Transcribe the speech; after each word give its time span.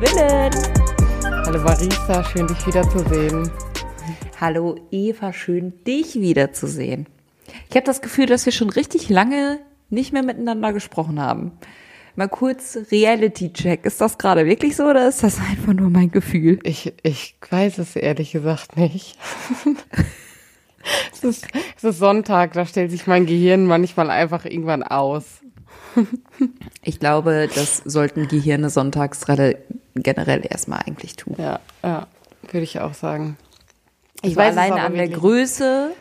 Willen. 0.00 1.44
Hallo 1.44 1.62
Marisa, 1.62 2.24
schön 2.24 2.46
dich 2.46 2.66
wiederzusehen. 2.66 3.50
Hallo 4.40 4.76
Eva, 4.90 5.34
schön 5.34 5.74
dich 5.84 6.14
wiederzusehen. 6.14 7.06
Ich 7.68 7.76
habe 7.76 7.84
das 7.84 8.00
Gefühl, 8.00 8.24
dass 8.24 8.46
wir 8.46 8.52
schon 8.54 8.70
richtig 8.70 9.10
lange 9.10 9.60
nicht 9.90 10.14
mehr 10.14 10.22
miteinander 10.22 10.72
gesprochen 10.72 11.20
haben. 11.20 11.52
Mal 12.16 12.28
kurz 12.28 12.78
Reality-Check. 12.90 13.84
Ist 13.84 14.00
das 14.00 14.16
gerade 14.16 14.46
wirklich 14.46 14.74
so 14.74 14.84
oder 14.84 15.06
ist 15.06 15.22
das 15.22 15.38
einfach 15.38 15.74
nur 15.74 15.90
mein 15.90 16.10
Gefühl? 16.10 16.60
Ich, 16.62 16.94
ich 17.02 17.34
weiß 17.50 17.76
es 17.76 17.94
ehrlich 17.94 18.32
gesagt 18.32 18.78
nicht. 18.78 19.18
es, 21.12 21.24
ist, 21.24 21.46
es 21.76 21.84
ist 21.84 21.98
Sonntag, 21.98 22.54
da 22.54 22.64
stellt 22.64 22.90
sich 22.90 23.06
mein 23.06 23.26
Gehirn 23.26 23.66
manchmal 23.66 24.08
einfach 24.08 24.46
irgendwann 24.46 24.82
aus. 24.82 25.40
ich 26.82 26.98
glaube, 27.00 27.48
das 27.54 27.78
sollten 27.78 28.28
Gehirne 28.28 28.70
sonntags 28.70 29.24
generell 29.94 30.46
erstmal 30.48 30.80
eigentlich 30.86 31.16
tun. 31.16 31.36
Ja, 31.38 31.60
ja, 31.82 32.06
würde 32.42 32.64
ich 32.64 32.80
auch 32.80 32.94
sagen. 32.94 33.36
Ich 34.22 34.36
also 34.38 34.40
weiß 34.40 34.56
alleine 34.56 34.82
an 34.82 34.94
der 34.94 35.08
Größe, 35.08 35.92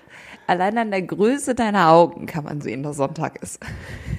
allein 0.48 0.78
an 0.78 0.92
der 0.92 1.02
Größe 1.02 1.56
deiner 1.56 1.92
Augen 1.92 2.26
kann 2.26 2.44
man 2.44 2.62
sehen, 2.62 2.84
dass 2.84 2.98
Sonntag 2.98 3.42
ist. 3.42 3.60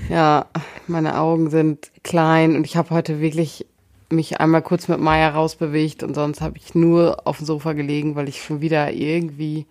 Ja, 0.09 0.47
meine 0.89 1.21
Augen 1.21 1.51
sind 1.51 1.93
klein 2.03 2.57
und 2.57 2.67
ich 2.67 2.77
habe 2.77 2.91
heute 2.91 3.21
wirklich 3.21 3.65
mich 4.11 4.41
einmal 4.41 4.61
kurz 4.61 4.89
mit 4.89 4.99
Maya 4.99 5.29
rausbewegt 5.29 6.03
und 6.03 6.15
sonst 6.15 6.41
habe 6.41 6.57
ich 6.59 6.75
nur 6.75 7.29
auf 7.29 7.37
dem 7.37 7.47
Sofa 7.47 7.75
gelegen, 7.75 8.17
weil 8.17 8.29
ich 8.29 8.43
schon 8.43 8.61
wieder 8.61 8.91
irgendwie 8.91 9.67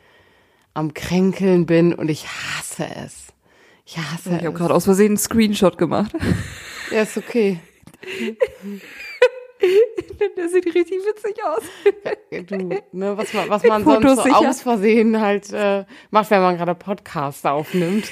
am 0.73 0.93
Kränkeln 0.93 1.65
bin 1.65 1.93
und 1.93 2.09
ich 2.09 2.25
hasse 2.25 2.87
es. 3.03 3.33
Hasse 3.97 4.37
ich 4.37 4.45
habe 4.45 4.53
gerade 4.53 4.73
aus 4.73 4.85
Versehen 4.85 5.07
einen 5.07 5.17
Screenshot 5.17 5.77
gemacht. 5.77 6.11
Ja, 6.91 7.03
ist 7.03 7.17
okay. 7.17 7.59
Der 10.37 10.49
sieht 10.49 10.65
richtig 10.65 10.99
witzig 11.05 11.35
aus. 11.43 11.61
Du, 12.47 12.81
ne, 12.91 13.17
was 13.17 13.33
man, 13.33 13.49
was 13.49 13.63
man 13.63 13.83
sonst 13.83 14.15
so 14.15 14.23
sicher. 14.23 14.37
aus 14.37 14.61
Versehen 14.61 15.19
halt 15.19 15.51
äh, 15.53 15.85
macht, 16.09 16.31
wenn 16.31 16.41
man 16.41 16.57
gerade 16.57 16.73
Podcast 16.75 17.45
aufnimmt. 17.45 18.09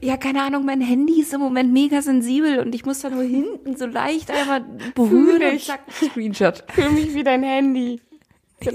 Ja, 0.00 0.16
keine 0.16 0.42
Ahnung, 0.42 0.64
mein 0.64 0.80
Handy 0.80 1.20
ist 1.20 1.34
im 1.34 1.40
Moment 1.40 1.72
mega 1.72 2.00
sensibel 2.00 2.60
und 2.60 2.74
ich 2.74 2.86
muss 2.86 3.00
da 3.00 3.10
nur 3.10 3.24
hinten 3.24 3.76
so 3.76 3.86
leicht 3.86 4.30
einmal 4.30 4.64
berühren 4.94 5.42
und 5.52 5.60
zack, 5.60 5.80
Screenshot. 5.92 6.64
Fühl 6.72 6.90
mich 6.90 7.14
wie 7.14 7.24
dein 7.24 7.42
Handy. 7.42 8.00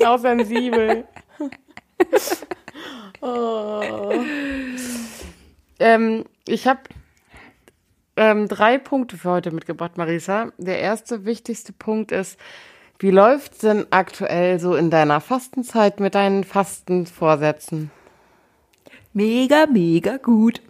Auch 0.05 0.19
sensibel. 0.19 1.05
oh. 3.21 3.81
Ähm, 5.79 6.25
ich 6.47 6.67
habe 6.67 6.81
ähm, 8.15 8.47
drei 8.47 8.77
Punkte 8.77 9.17
für 9.17 9.31
heute 9.31 9.51
mitgebracht, 9.51 9.97
Marisa. 9.97 10.51
Der 10.57 10.79
erste 10.79 11.25
wichtigste 11.25 11.71
Punkt 11.71 12.11
ist, 12.11 12.37
wie 12.99 13.11
läuft 13.11 13.63
denn 13.63 13.87
aktuell 13.91 14.59
so 14.59 14.75
in 14.75 14.89
deiner 14.89 15.21
Fastenzeit 15.21 16.01
mit 16.01 16.15
deinen 16.15 16.43
Fastenvorsätzen? 16.43 17.91
Mega, 19.13 19.67
mega 19.67 20.17
gut. 20.17 20.61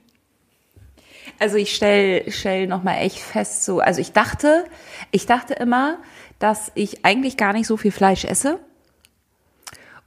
Also 1.39 1.57
ich 1.57 1.75
stell 1.75 2.29
stell 2.31 2.67
noch 2.67 2.83
mal 2.83 2.97
echt 2.97 3.17
fest 3.17 3.65
so, 3.65 3.79
also 3.79 3.99
ich 4.01 4.11
dachte, 4.11 4.65
ich 5.11 5.25
dachte 5.25 5.53
immer, 5.55 5.97
dass 6.37 6.71
ich 6.75 7.03
eigentlich 7.05 7.37
gar 7.37 7.53
nicht 7.53 7.65
so 7.65 7.77
viel 7.77 7.91
Fleisch 7.91 8.25
esse. 8.25 8.59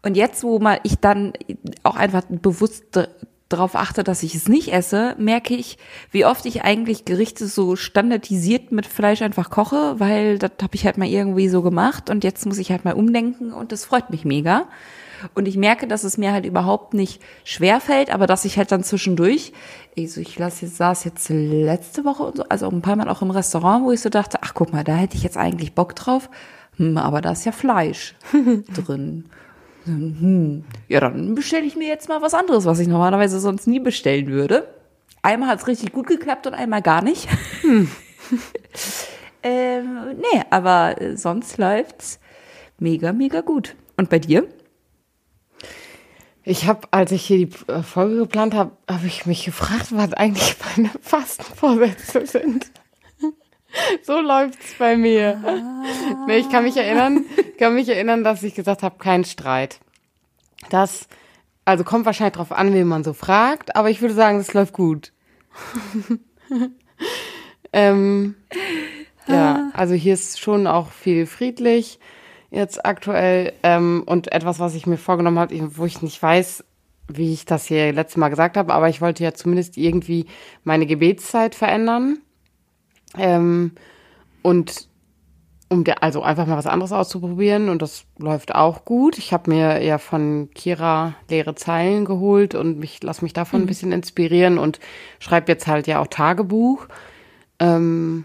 Und 0.03 0.17
jetzt, 0.17 0.45
wo 0.45 0.58
mal 0.58 0.80
ich 0.83 0.98
dann 0.98 1.33
auch 1.83 1.97
einfach 1.97 2.23
bewusst 2.28 2.98
darauf 3.52 3.74
achte, 3.74 4.05
dass 4.05 4.23
ich 4.23 4.35
es 4.35 4.48
nicht 4.48 4.73
esse, 4.73 5.14
merke 5.18 5.55
ich, 5.55 5.79
wie 6.11 6.24
oft 6.24 6.46
ich 6.46 6.63
eigentlich 6.63 7.05
Gerichte 7.05 7.46
so 7.46 7.77
standardisiert 7.77 8.73
mit 8.73 8.86
Fleisch 8.86 9.23
einfach 9.23 9.51
koche, 9.51 9.98
weil 9.98 10.39
das 10.39 10.52
habe 10.63 10.74
ich 10.74 10.85
halt 10.85 10.98
mal 10.98 11.08
irgendwie 11.08 11.48
so 11.48 11.62
gemacht 11.62 12.11
und 12.11 12.24
jetzt 12.24 12.46
muss 12.46 12.58
ich 12.58 12.70
halt 12.70 12.85
mal 12.85 12.95
umdenken 12.95 13.52
und 13.52 13.73
das 13.73 13.85
freut 13.85 14.11
mich 14.11 14.24
mega. 14.24 14.67
Und 15.35 15.46
ich 15.46 15.57
merke, 15.57 15.86
dass 15.86 16.05
es 16.05 16.18
mir 16.18 16.33
halt 16.33 16.46
überhaupt 16.46 16.95
nicht 16.95 17.23
schwer 17.45 17.80
fällt, 17.80 18.12
aber 18.12 18.27
dass 18.27 18.45
ich 18.45 18.58
halt 18.58 18.73
dann 18.73 18.83
zwischendurch, 18.83 19.52
also 19.96 20.20
ich 20.20 20.39
lasse 20.39 20.67
jetzt, 20.67 20.77
saß 20.77 21.05
jetzt 21.05 21.29
letzte 21.29 22.05
Woche 22.05 22.24
und 22.24 22.36
so, 22.39 22.45
also 22.48 22.68
ein 22.68 22.83
paar 22.83 22.96
Mal 22.96 23.08
auch 23.08 23.23
im 23.23 23.30
Restaurant, 23.30 23.85
wo 23.85 23.92
ich 23.92 24.01
so 24.01 24.08
dachte, 24.08 24.39
ach 24.42 24.55
guck 24.55 24.73
mal, 24.73 24.85
da 24.85 24.96
hätte 24.96 25.17
ich 25.17 25.23
jetzt 25.23 25.36
eigentlich 25.36 25.74
Bock 25.74 25.95
drauf, 25.95 26.29
hm, 26.77 26.98
aber 26.98 27.20
da 27.20 27.33
ist 27.33 27.45
ja 27.45 27.52
Fleisch 27.52 28.14
drin. 28.74 29.24
Hm, 29.85 30.65
ja, 30.89 31.01
dann 31.01 31.35
bestelle 31.35 31.67
ich 31.67 31.77
mir 31.77 31.89
jetzt 31.89 32.09
mal 32.09 32.23
was 32.23 32.35
anderes, 32.35 32.67
was 32.67 32.79
ich 32.79 32.89
normalerweise 32.89 33.41
sonst 33.41 33.67
nie 33.67 33.81
bestellen 33.81 34.29
würde. 34.29 34.69
Einmal 35.23 35.48
hat 35.48 35.61
es 35.61 35.67
richtig 35.67 35.93
gut 35.93 36.07
geklappt 36.07 36.47
und 36.47 36.55
einmal 36.55 36.83
gar 36.83 37.03
nicht. 37.03 37.29
Hm. 37.63 37.89
ähm, 39.42 40.17
nee, 40.17 40.42
aber 40.51 40.97
sonst 41.15 41.59
läuft's 41.59 42.19
mega, 42.79 43.13
mega 43.13 43.41
gut. 43.41 43.77
Und 43.97 44.11
bei 44.11 44.19
dir? 44.19 44.47
Ich 46.45 46.67
habe, 46.67 46.89
als 46.91 47.13
ich 47.13 47.25
hier 47.25 47.47
die 47.47 47.71
äh, 47.71 47.83
Folge 47.83 48.17
geplant 48.17 48.55
habe, 48.55 48.73
habe 48.91 49.07
ich 49.07 49.27
mich 49.27 49.45
gefragt, 49.45 49.89
was 49.91 50.13
eigentlich 50.15 50.57
meine 50.77 50.91
Fastenvorsätze 51.01 52.27
sind. 52.27 52.71
so 54.03 54.21
läuft's 54.21 54.75
bei 54.79 54.97
mir. 54.97 55.41
Ah. 55.45 56.25
Nee, 56.27 56.39
ich 56.39 56.51
kann 56.51 56.65
mich 56.65 56.77
erinnern, 56.77 57.25
kann 57.59 57.75
mich 57.75 57.89
erinnern, 57.89 58.25
dass 58.25 58.43
ich 58.43 58.55
gesagt 58.55 58.83
habe, 58.83 58.99
kein 58.99 59.25
Streit. 59.25 59.81
Das, 60.71 61.09
also 61.65 61.85
kommt 61.85 62.07
wahrscheinlich 62.07 62.35
drauf 62.35 62.53
an, 62.53 62.73
wen 62.73 62.87
man 62.87 63.05
so 63.05 63.13
fragt, 63.13 63.77
aber 63.77 63.91
ich 63.91 64.01
würde 64.01 64.15
sagen, 64.15 64.39
es 64.39 64.55
läuft 64.55 64.73
gut. 64.73 65.13
ähm, 67.73 68.35
ja, 69.27 69.71
also 69.75 69.95
hier 69.95 70.15
ist 70.15 70.41
schon 70.41 70.67
auch 70.67 70.91
viel 70.91 71.27
friedlich 71.27 71.99
jetzt 72.51 72.85
aktuell 72.85 73.55
ähm, 73.63 74.03
und 74.07 74.31
etwas, 74.31 74.61
was 74.61 74.75
ich 74.75 74.87
mir 74.87 74.99
vorgenommen 74.99 75.39
habe, 75.39 75.77
wo 75.77 75.87
ich 75.87 76.03
nicht 76.03 76.23
weiß, 76.23 76.65
wie 77.09 77.33
ich 77.33 77.45
das 77.47 77.67
hier 77.67 77.93
letztes 77.93 78.19
Mal 78.19 78.29
gesagt 78.29 78.57
habe, 78.57 78.73
aber 78.73 78.89
ich 78.89 79.01
wollte 79.01 79.25
ja 79.25 79.33
zumindest 79.33 79.77
irgendwie 79.77 80.27
meine 80.63 80.87
Gebetszeit 80.87 81.55
verändern. 81.55 82.19
Ähm, 83.18 83.73
und 84.42 84.89
um 85.68 85.84
der, 85.84 86.02
also 86.02 86.23
einfach 86.23 86.46
mal 86.46 86.58
was 86.58 86.67
anderes 86.67 86.92
auszuprobieren 86.92 87.68
und 87.68 87.80
das 87.80 88.05
läuft 88.18 88.55
auch 88.55 88.84
gut. 88.84 89.17
Ich 89.17 89.33
habe 89.33 89.50
mir 89.50 89.83
ja 89.83 89.98
von 89.98 90.50
Kira 90.55 91.14
leere 91.30 91.55
Zeilen 91.55 92.05
geholt 92.05 92.55
und 92.55 92.78
mich 92.78 93.02
lass 93.02 93.23
mich 93.23 93.33
davon 93.33 93.61
mhm. 93.61 93.64
ein 93.64 93.68
bisschen 93.68 93.92
inspirieren 93.92 94.58
und 94.58 94.80
schreibe 95.18 95.50
jetzt 95.50 95.67
halt 95.67 95.86
ja 95.86 96.00
auch 96.00 96.08
Tagebuch. 96.08 96.86
Ähm, 97.58 98.24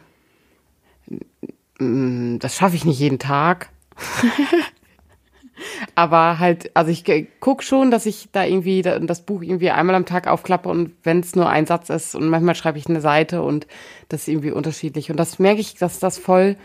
das 1.79 2.55
schaffe 2.55 2.75
ich 2.75 2.85
nicht 2.85 2.99
jeden 2.99 3.19
Tag. 3.19 3.69
Aber 5.95 6.40
halt, 6.40 6.75
also 6.75 6.91
ich 6.91 7.03
guck 7.40 7.63
schon, 7.63 7.91
dass 7.91 8.06
ich 8.06 8.29
da 8.31 8.44
irgendwie 8.45 8.81
das 8.81 9.22
Buch 9.22 9.41
irgendwie 9.41 9.72
einmal 9.72 9.95
am 9.95 10.06
Tag 10.06 10.28
aufklappe 10.28 10.69
und 10.69 10.94
wenn 11.03 11.19
es 11.19 11.35
nur 11.35 11.50
ein 11.50 11.66
Satz 11.66 11.90
ist 11.90 12.16
und 12.16 12.29
manchmal 12.29 12.56
schreibe 12.56 12.78
ich 12.78 12.88
eine 12.88 13.01
Seite 13.01 13.41
und 13.41 13.67
das 14.09 14.22
ist 14.22 14.28
irgendwie 14.28 14.51
unterschiedlich. 14.51 15.09
Und 15.09 15.17
das 15.17 15.40
merke 15.40 15.62
ich, 15.62 15.75
dass 15.75 16.00
das 16.00 16.17
voll, 16.17 16.56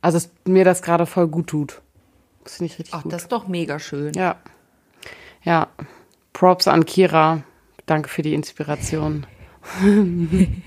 also 0.00 0.16
dass 0.16 0.30
mir 0.46 0.64
das 0.64 0.82
gerade 0.82 1.06
voll 1.06 1.28
gut 1.28 1.48
tut. 1.48 1.82
Das 2.44 2.56
finde 2.56 2.72
ich 2.72 2.78
richtig 2.78 2.94
Ach, 2.94 3.02
gut. 3.02 3.12
das 3.12 3.22
ist 3.22 3.32
doch 3.32 3.48
mega 3.48 3.78
schön. 3.78 4.12
Ja. 4.14 4.36
Ja. 5.42 5.68
Props 6.32 6.68
an 6.68 6.84
Kira. 6.86 7.42
Danke 7.86 8.08
für 8.08 8.22
die 8.22 8.34
Inspiration. 8.34 9.26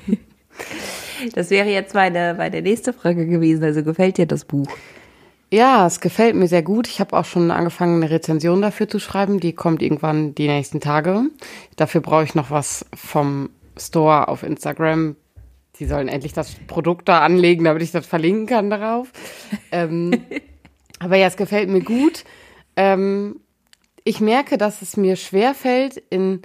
das 1.34 1.50
wäre 1.50 1.70
jetzt 1.70 1.96
meine, 1.96 2.36
meine 2.38 2.62
nächste 2.62 2.94
Frage 2.94 3.26
gewesen. 3.26 3.64
Also 3.64 3.84
gefällt 3.84 4.18
dir 4.18 4.26
das 4.28 4.46
Buch? 4.46 4.68
Ja, 5.54 5.86
es 5.86 6.00
gefällt 6.00 6.36
mir 6.36 6.48
sehr 6.48 6.64
gut. 6.64 6.88
Ich 6.88 7.00
habe 7.00 7.16
auch 7.16 7.26
schon 7.26 7.52
angefangen, 7.52 8.02
eine 8.02 8.10
Rezension 8.10 8.64
dafür 8.64 8.90
zu 8.90 8.98
schreiben. 8.98 9.40
Die 9.40 9.54
kommt 9.54 9.84
irgendwann 9.84 10.34
die 10.34 10.48
nächsten 10.48 10.82
Tage. 10.82 11.26
Dafür 11.76 12.02
brauche 12.02 12.24
ich 12.24 12.34
noch 12.34 12.50
was 12.50 12.88
vom 12.96 13.52
Store 13.78 14.30
auf 14.30 14.42
Instagram. 14.42 15.16
Die 15.78 15.86
sollen 15.86 16.08
endlich 16.08 16.34
das 16.34 16.56
Produkt 16.66 17.08
da 17.08 17.20
anlegen, 17.20 17.66
damit 17.66 17.84
ich 17.84 17.92
das 17.92 18.08
verlinken 18.08 18.48
kann 18.48 18.72
darauf. 18.72 19.12
ähm, 19.72 20.24
aber 20.98 21.18
ja, 21.18 21.28
es 21.28 21.38
gefällt 21.38 21.70
mir 21.70 21.84
gut. 21.84 22.24
Ähm, 22.76 23.40
ich 24.04 24.22
merke, 24.22 24.58
dass 24.58 24.82
es 24.82 24.98
mir 24.98 25.18
schwer 25.18 25.54
fällt, 25.54 25.98
in 26.10 26.42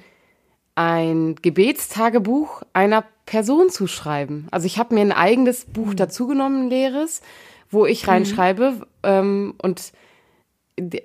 ein 0.75 1.37
Gebetstagebuch 1.37 2.61
einer 2.75 3.07
Person 3.25 3.71
zu 3.71 3.87
schreiben. 3.87 4.49
Also 4.51 4.67
ich 4.67 4.79
habe 4.79 4.95
mir 4.95 5.01
ein 5.01 5.13
eigenes 5.13 5.65
Buch 5.65 5.93
hm. 5.93 5.97
dazugenommen, 5.97 6.67
ein 6.67 6.69
leeres 6.69 7.23
wo 7.71 7.87
ich 7.87 8.05
mhm. 8.05 8.11
reinschreibe. 8.11 8.71
Mhm. 8.71 8.85
Ähm, 9.03 9.55
und 9.63 9.93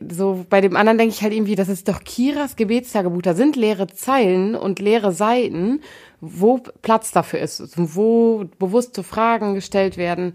so 0.10 0.46
bei 0.50 0.62
dem 0.62 0.76
anderen 0.76 0.98
denke 0.98 1.16
ich 1.16 1.24
halt 1.24 1.34
irgendwie, 1.34 1.56
das 1.56 1.70
ist 1.70 1.88
doch 1.88 2.04
Kiras 2.04 2.56
Gebetstagebuch. 2.56 3.22
Da 3.22 3.34
sind 3.34 3.56
leere 3.56 3.88
Zeilen 3.88 4.56
und 4.56 4.80
leere 4.80 5.12
Seiten, 5.12 5.82
wo 6.22 6.60
Platz 6.82 7.12
dafür 7.12 7.40
ist, 7.40 7.74
wo 7.76 8.46
bewusste 8.60 9.04
Fragen 9.04 9.56
gestellt 9.56 9.98
werden, 9.98 10.34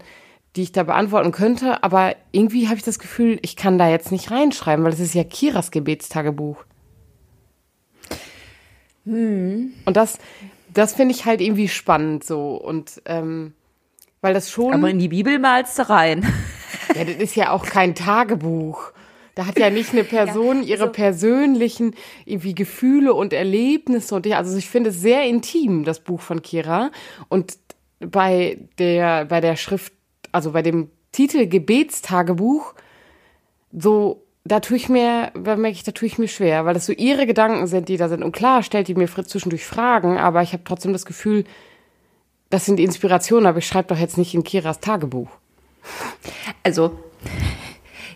die 0.55 0.63
ich 0.63 0.71
da 0.71 0.83
beantworten 0.83 1.31
könnte. 1.31 1.83
Aber 1.83 2.15
irgendwie 2.31 2.67
habe 2.67 2.77
ich 2.77 2.83
das 2.83 2.99
Gefühl, 2.99 3.39
ich 3.41 3.55
kann 3.55 3.77
da 3.77 3.89
jetzt 3.89 4.11
nicht 4.11 4.31
reinschreiben, 4.31 4.83
weil 4.83 4.93
es 4.93 4.99
ist 4.99 5.13
ja 5.13 5.23
Kiras 5.23 5.71
Gebetstagebuch. 5.71 6.65
Hm. 9.05 9.73
Und 9.85 9.97
das, 9.97 10.19
das 10.73 10.93
finde 10.93 11.15
ich 11.15 11.25
halt 11.25 11.41
irgendwie 11.41 11.67
spannend 11.67 12.23
so. 12.23 12.55
Und 12.55 13.01
ähm, 13.05 13.53
weil 14.21 14.33
das 14.33 14.51
schon. 14.51 14.73
Aber 14.73 14.89
in 14.89 14.99
die 14.99 15.07
Bibel 15.07 15.39
malst 15.39 15.79
du 15.79 15.89
rein. 15.89 16.25
Ja, 16.95 17.03
das 17.03 17.17
ist 17.17 17.35
ja 17.35 17.51
auch 17.51 17.65
kein 17.67 17.93
Tagebuch. 17.93 18.93
Da 19.35 19.45
hat 19.45 19.59
ja 19.59 19.69
nicht 19.69 19.93
eine 19.93 20.03
Person 20.03 20.63
ihre 20.63 20.85
also- 20.85 20.91
persönlichen 20.91 21.95
irgendwie 22.25 22.55
Gefühle 22.55 23.13
und 23.13 23.31
Erlebnisse 23.31 24.15
und 24.15 24.25
ja, 24.25 24.37
also 24.37 24.57
ich 24.57 24.67
finde 24.67 24.89
es 24.89 24.99
sehr 24.99 25.23
intim, 25.23 25.83
das 25.83 25.99
Buch 25.99 26.19
von 26.19 26.41
Kira. 26.41 26.89
Und 27.27 27.59
bei 27.99 28.57
der, 28.79 29.25
bei 29.25 29.39
der 29.39 29.55
Schrift, 29.55 29.93
also 30.31 30.51
bei 30.51 30.63
dem 30.63 30.89
Titel 31.11 31.45
Gebetstagebuch, 31.47 32.73
so, 33.71 34.23
da 34.43 34.59
tue 34.59 34.77
ich 34.77 34.89
mir, 34.89 35.31
da 35.35 35.55
merke 35.55 35.75
ich, 35.75 35.83
da 35.83 35.91
tue 35.91 36.07
ich 36.07 36.17
mir 36.17 36.27
schwer, 36.27 36.65
weil 36.65 36.73
das 36.73 36.85
so 36.87 36.93
ihre 36.93 37.27
Gedanken 37.27 37.67
sind, 37.67 37.87
die 37.87 37.97
da 37.97 38.09
sind. 38.09 38.23
Und 38.23 38.31
klar 38.31 38.63
stellt 38.63 38.87
die 38.87 38.95
mir 38.95 39.07
zwischendurch 39.07 39.65
Fragen, 39.65 40.17
aber 40.17 40.41
ich 40.41 40.53
habe 40.53 40.63
trotzdem 40.63 40.91
das 40.91 41.05
Gefühl, 41.05 41.43
das 42.49 42.65
sind 42.65 42.79
Inspirationen, 42.79 43.47
aber 43.47 43.59
ich 43.59 43.67
schreibe 43.67 43.89
doch 43.89 43.99
jetzt 43.99 44.17
nicht 44.17 44.33
in 44.33 44.43
Kiras 44.43 44.79
Tagebuch. 44.79 45.29
Also, 46.63 46.97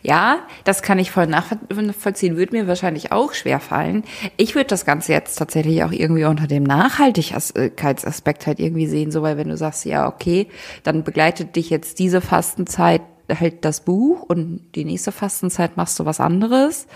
ja, 0.01 0.39
das 0.65 0.81
kann 0.81 1.00
ich 1.00 1.12
voll 1.12 1.27
nachvollziehen, 1.27 2.35
würde 2.35 2.57
mir 2.57 2.68
wahrscheinlich 2.68 3.12
auch 3.13 3.33
schwer 3.33 3.59
fallen. 3.62 4.03
Ich 4.35 4.53
würde 4.53 4.68
das 4.68 4.85
Ganze 4.85 5.13
jetzt 5.13 5.35
tatsächlich 5.35 5.83
auch 5.83 5.91
irgendwie 5.94 6.25
unter 6.25 6.47
dem 6.47 6.63
Nachhaltigkeitsaspekt 6.63 8.45
halt 8.45 8.59
irgendwie 8.59 8.88
sehen, 8.88 9.12
so 9.12 9.21
weil 9.21 9.38
wenn 9.38 9.47
du 9.47 9.56
sagst, 9.56 9.85
ja, 9.85 10.07
okay, 10.07 10.50
dann 10.83 11.03
begleitet 11.03 11.56
dich 11.56 11.69
jetzt 11.69 12.00
diese 12.00 12.19
Fastenzeit 12.19 13.01
halt 13.30 13.63
das 13.63 13.81
Buch 13.81 14.24
und 14.24 14.62
die 14.75 14.83
nächste 14.83 15.13
Fastenzeit 15.13 15.77
machst 15.77 15.97
du 16.00 16.06
was 16.06 16.19
anderes. 16.19 16.88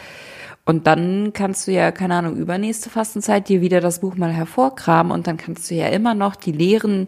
Und 0.68 0.86
dann 0.86 1.32
kannst 1.32 1.66
du 1.66 1.72
ja, 1.72 1.94
keine 1.94 2.16
Ahnung, 2.16 2.36
übernächste 2.36 2.90
Fastenzeit 2.90 3.48
dir 3.48 3.62
wieder 3.62 3.80
das 3.80 4.02
Buch 4.02 4.16
mal 4.16 4.34
hervorkramen 4.34 5.14
und 5.14 5.26
dann 5.26 5.38
kannst 5.38 5.72
du 5.72 5.76
ja 5.76 5.88
immer 5.88 6.14
noch 6.14 6.36
die 6.36 6.52
leeren 6.52 7.08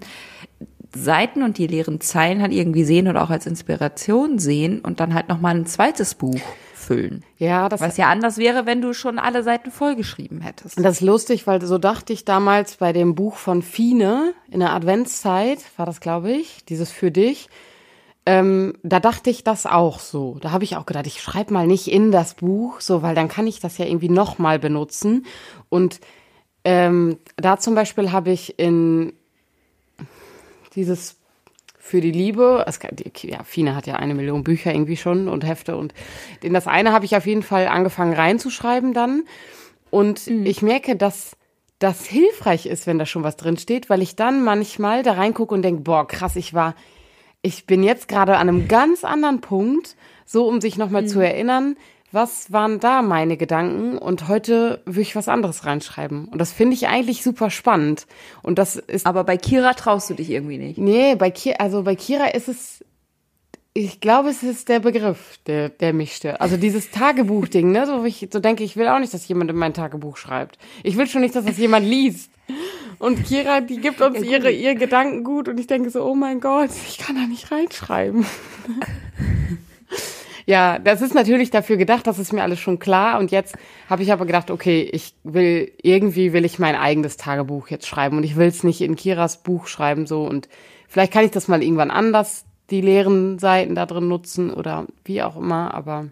Seiten 0.95 1.43
und 1.43 1.57
die 1.57 1.67
leeren 1.67 1.99
Zeilen 1.99 2.41
halt 2.41 2.53
irgendwie 2.53 2.85
sehen 2.85 3.09
oder 3.09 3.21
auch 3.21 3.29
als 3.29 3.45
Inspiration 3.45 4.39
sehen 4.39 4.79
und 4.79 5.01
dann 5.01 5.13
halt 5.13 5.27
nochmal 5.27 5.55
ein 5.55 5.65
zweites 5.65 6.15
Buch 6.15 6.39
füllen. 6.73 7.25
Ja, 7.37 7.67
das 7.67 7.81
Was 7.81 7.97
ja 7.97 8.07
anders 8.07 8.37
wäre, 8.37 8.65
wenn 8.65 8.81
du 8.81 8.93
schon 8.93 9.19
alle 9.19 9.43
Seiten 9.43 9.71
vollgeschrieben 9.71 10.39
hättest. 10.39 10.79
Das 10.79 10.93
ist 10.93 11.01
lustig, 11.01 11.45
weil 11.45 11.61
so 11.61 11.77
dachte 11.77 12.13
ich 12.13 12.23
damals 12.23 12.77
bei 12.77 12.93
dem 12.93 13.13
Buch 13.13 13.35
von 13.35 13.61
Fine 13.61 14.33
in 14.49 14.61
der 14.61 14.71
Adventszeit, 14.71 15.59
war 15.75 15.85
das, 15.85 15.99
glaube 15.99 16.31
ich, 16.31 16.63
dieses 16.63 16.93
für 16.93 17.11
dich. 17.11 17.49
Ähm, 18.29 18.73
da 18.83 18.99
dachte 18.99 19.31
ich 19.31 19.43
das 19.43 19.65
auch 19.65 19.97
so. 19.97 20.37
Da 20.39 20.51
habe 20.51 20.63
ich 20.63 20.77
auch 20.77 20.85
gedacht, 20.85 21.07
ich 21.07 21.19
schreibe 21.19 21.51
mal 21.51 21.65
nicht 21.65 21.87
in 21.87 22.11
das 22.11 22.35
Buch, 22.35 22.79
so, 22.79 23.01
weil 23.01 23.15
dann 23.15 23.27
kann 23.27 23.47
ich 23.47 23.59
das 23.59 23.79
ja 23.79 23.85
irgendwie 23.85 24.07
nochmal 24.07 24.59
benutzen. 24.59 25.25
Und 25.69 25.99
ähm, 26.63 27.17
da 27.37 27.57
zum 27.57 27.73
Beispiel 27.73 28.11
habe 28.11 28.29
ich 28.29 28.59
in 28.59 29.13
dieses 30.75 31.15
für 31.79 32.01
die 32.01 32.11
Liebe, 32.11 32.63
es, 32.67 32.77
ja, 33.23 33.41
Fine 33.43 33.75
hat 33.75 33.87
ja 33.87 33.95
eine 33.95 34.13
Million 34.13 34.43
Bücher 34.43 34.75
irgendwie 34.75 34.97
schon 34.97 35.27
und 35.27 35.43
Hefte 35.43 35.75
und 35.75 35.95
in 36.43 36.53
das 36.53 36.67
eine 36.67 36.93
habe 36.93 37.05
ich 37.05 37.17
auf 37.17 37.25
jeden 37.25 37.41
Fall 37.41 37.67
angefangen 37.67 38.13
reinzuschreiben 38.13 38.93
dann. 38.93 39.23
Und 39.89 40.27
ich 40.27 40.61
merke, 40.61 40.95
dass 40.95 41.35
das 41.79 42.05
hilfreich 42.05 42.67
ist, 42.67 42.85
wenn 42.85 42.99
da 42.99 43.07
schon 43.07 43.23
was 43.23 43.37
drin 43.37 43.57
steht, 43.57 43.89
weil 43.89 44.03
ich 44.03 44.15
dann 44.15 44.43
manchmal 44.43 45.01
da 45.01 45.13
reingucke 45.13 45.55
und 45.55 45.63
denke, 45.63 45.81
boah, 45.81 46.07
krass, 46.07 46.35
ich 46.35 46.53
war, 46.53 46.75
ich 47.41 47.65
bin 47.65 47.83
jetzt 47.83 48.07
gerade 48.07 48.37
an 48.37 48.49
einem 48.49 48.67
ganz 48.67 49.03
anderen 49.03 49.41
Punkt, 49.41 49.95
so 50.25 50.47
um 50.47 50.61
sich 50.61 50.77
nochmal 50.77 51.07
zu 51.07 51.19
erinnern, 51.19 51.75
was 52.11 52.51
waren 52.51 52.79
da 52.79 53.01
meine 53.01 53.37
Gedanken 53.37 53.97
und 53.97 54.27
heute 54.27 54.81
will 54.85 55.01
ich 55.01 55.15
was 55.15 55.27
anderes 55.27 55.65
reinschreiben. 55.65 56.25
Und 56.25 56.39
das 56.39 56.51
finde 56.51 56.73
ich 56.73 56.87
eigentlich 56.87 57.23
super 57.23 57.51
spannend. 57.51 58.07
Und 58.41 58.57
das 58.57 58.75
ist 58.75 59.05
Aber 59.05 59.23
bei 59.23 59.37
Kira 59.37 59.73
traust 59.73 60.09
du 60.09 60.15
dich 60.15 60.29
irgendwie 60.31 60.57
nicht. 60.57 60.79
Nee, 60.79 61.15
bei 61.15 61.29
Kira, 61.29 61.57
also 61.59 61.83
bei 61.83 61.95
Kira 61.95 62.27
ist 62.27 62.47
es, 62.47 62.83
ich 63.73 64.01
glaube, 64.01 64.29
es 64.29 64.41
ist 64.41 64.69
der 64.69 64.79
Begriff, 64.79 65.37
der, 65.45 65.69
der 65.69 65.93
mich 65.93 66.15
stört. 66.15 66.41
Also 66.41 66.57
dieses 66.57 66.89
Tagebuch-Ding, 66.89 67.71
ne, 67.71 67.85
so, 67.85 68.01
wo 68.01 68.05
ich 68.05 68.27
so 68.31 68.39
denke, 68.39 68.63
ich 68.63 68.75
will 68.75 68.87
auch 68.87 68.99
nicht, 68.99 69.13
dass 69.13 69.27
jemand 69.27 69.51
in 69.51 69.57
mein 69.57 69.75
Tagebuch 69.75 70.17
schreibt. 70.17 70.57
Ich 70.83 70.97
will 70.97 71.05
schon 71.05 71.21
nicht, 71.21 71.35
dass 71.35 71.45
das 71.45 71.57
jemand 71.57 71.85
liest. 71.85 72.31
Und 72.99 73.23
Kira, 73.25 73.61
die 73.61 73.79
gibt 73.79 74.01
uns 74.01 74.21
ihre, 74.21 74.51
ihr 74.51 74.75
Gedankengut 74.75 75.47
und 75.47 75.59
ich 75.59 75.67
denke 75.67 75.89
so, 75.89 76.03
oh 76.03 76.15
mein 76.15 76.41
Gott, 76.41 76.69
ich 76.87 76.97
kann 76.97 77.15
da 77.15 77.25
nicht 77.25 77.51
reinschreiben. 77.51 78.25
Ja, 80.49 80.79
das 80.79 81.03
ist 81.03 81.13
natürlich 81.13 81.51
dafür 81.51 81.77
gedacht, 81.77 82.07
das 82.07 82.17
ist 82.17 82.33
mir 82.33 82.41
alles 82.41 82.59
schon 82.59 82.79
klar. 82.79 83.19
Und 83.19 83.29
jetzt 83.29 83.55
habe 83.87 84.01
ich 84.01 84.11
aber 84.11 84.25
gedacht, 84.25 84.49
okay, 84.49 84.81
ich 84.91 85.13
will, 85.23 85.71
irgendwie 85.83 86.33
will 86.33 86.43
ich 86.43 86.57
mein 86.57 86.75
eigenes 86.75 87.17
Tagebuch 87.17 87.67
jetzt 87.67 87.85
schreiben 87.85 88.17
und 88.17 88.23
ich 88.23 88.35
will 88.35 88.47
es 88.47 88.63
nicht 88.63 88.81
in 88.81 88.95
Kiras 88.95 89.43
Buch 89.43 89.67
schreiben 89.67 90.07
so 90.07 90.23
und 90.23 90.49
vielleicht 90.87 91.13
kann 91.13 91.23
ich 91.23 91.29
das 91.29 91.49
mal 91.49 91.61
irgendwann 91.61 91.91
anders, 91.91 92.45
die 92.71 92.81
leeren 92.81 93.37
Seiten 93.37 93.75
da 93.75 93.85
drin 93.85 94.07
nutzen 94.07 94.51
oder 94.51 94.87
wie 95.05 95.21
auch 95.21 95.37
immer, 95.37 95.71
aber 95.75 96.07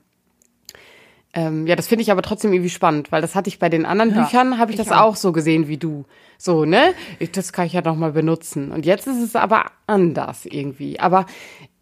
ähm, 1.38 1.68
ja, 1.68 1.76
das 1.76 1.88
finde 1.88 2.02
ich 2.02 2.12
aber 2.12 2.24
trotzdem 2.24 2.52
irgendwie 2.52 2.72
spannend, 2.72 3.12
weil 3.12 3.22
das 3.22 3.36
hatte 3.36 3.48
ich 3.48 3.60
bei 3.60 3.70
den 3.70 3.86
anderen 3.86 4.10
Ja, 4.16 4.24
Büchern, 4.24 4.58
habe 4.58 4.72
ich, 4.72 4.80
ich 4.80 4.84
das 4.84 4.92
auch. 4.92 5.02
auch 5.02 5.16
so 5.16 5.32
gesehen 5.32 5.68
wie 5.68 5.78
du. 5.78 6.06
So, 6.40 6.66
ne? 6.66 6.96
Ich, 7.20 7.32
das 7.32 7.54
kann 7.54 7.68
ich 7.68 7.74
ja 7.74 7.82
noch 7.82 7.96
mal 7.96 8.12
benutzen. 8.12 8.72
Und 8.72 8.88
jetzt 8.88 9.06
ist 9.06 9.22
es 9.22 9.36
aber 9.36 9.66
anders 9.86 10.48
irgendwie. 10.48 11.00
Aber 11.00 11.28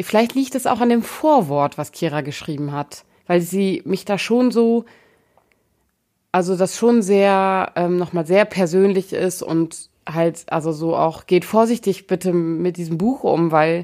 vielleicht 0.01 0.35
liegt 0.35 0.55
es 0.55 0.67
auch 0.67 0.81
an 0.81 0.89
dem 0.89 1.03
Vorwort, 1.03 1.77
was 1.77 1.93
Kira 1.93 2.19
geschrieben 2.19 2.73
hat, 2.73 3.05
weil 3.27 3.39
sie 3.39 3.81
mich 3.85 4.03
da 4.03 4.17
schon 4.17 4.51
so, 4.51 4.83
also 6.33 6.57
das 6.57 6.77
schon 6.77 7.01
sehr, 7.01 7.71
ähm, 7.77 7.95
nochmal 7.95 8.25
sehr 8.25 8.43
persönlich 8.43 9.13
ist 9.13 9.41
und 9.41 9.89
halt, 10.05 10.47
also 10.49 10.73
so 10.73 10.97
auch, 10.97 11.27
geht 11.27 11.45
vorsichtig 11.45 12.07
bitte 12.07 12.33
mit 12.33 12.75
diesem 12.75 12.97
Buch 12.97 13.23
um, 13.23 13.51
weil 13.53 13.83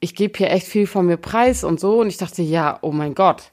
ich 0.00 0.16
gebe 0.16 0.36
hier 0.36 0.50
echt 0.50 0.66
viel 0.66 0.88
von 0.88 1.06
mir 1.06 1.16
preis 1.16 1.62
und 1.62 1.78
so. 1.78 2.00
Und 2.00 2.08
ich 2.08 2.16
dachte, 2.16 2.42
ja, 2.42 2.80
oh 2.82 2.90
mein 2.90 3.14
Gott, 3.14 3.52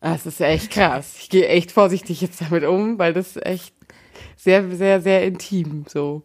das 0.00 0.26
ist 0.26 0.40
echt 0.40 0.70
krass. 0.70 1.14
Ich 1.18 1.28
gehe 1.28 1.48
echt 1.48 1.72
vorsichtig 1.72 2.20
jetzt 2.20 2.40
damit 2.40 2.64
um, 2.64 2.98
weil 2.98 3.12
das 3.12 3.36
ist 3.36 3.46
echt 3.46 3.74
sehr, 4.36 4.68
sehr, 4.70 5.00
sehr 5.00 5.24
intim 5.24 5.84
so. 5.88 6.22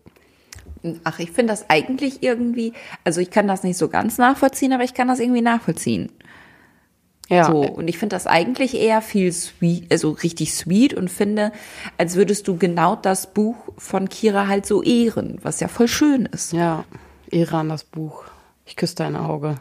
Ach, 1.04 1.20
ich 1.20 1.32
finde 1.32 1.54
das 1.54 1.70
eigentlich 1.70 2.24
irgendwie, 2.24 2.74
also 3.04 3.22
ich 3.22 3.32
kann 3.32 3.48
das 3.48 3.64
nicht 3.64 3.78
so 3.78 3.88
ganz 3.88 4.18
nachvollziehen, 4.18 4.74
aber 4.74 4.84
ich 4.84 4.94
kann 4.94 5.08
das 5.08 5.20
irgendwie 5.20 5.42
nachvollziehen. 5.42 6.12
Ja, 7.30 7.46
So, 7.46 7.62
und 7.62 7.88
ich 7.88 7.98
finde 7.98 8.16
das 8.16 8.28
eigentlich 8.28 8.76
eher 8.76 9.02
viel 9.02 9.32
sweet, 9.32 9.90
also 9.92 10.12
richtig 10.12 10.54
sweet 10.54 10.94
und 10.94 11.10
finde, 11.10 11.54
als 11.98 12.16
würdest 12.16 12.48
du 12.48 12.58
genau 12.58 12.96
das 12.98 13.34
Buch 13.34 13.56
von 13.78 14.10
Kira 14.10 14.48
halt 14.48 14.66
so 14.66 14.84
ehren, 14.84 15.40
was 15.42 15.62
ja 15.62 15.70
voll 15.70 15.88
schön 15.88 16.26
ist. 16.26 16.52
ja, 16.52 16.84
Iran, 17.32 17.70
das 17.70 17.84
Buch. 17.86 18.26
Ich 18.66 18.76
küsse 18.76 18.96
dein 18.96 19.16
Auge. 19.16 19.56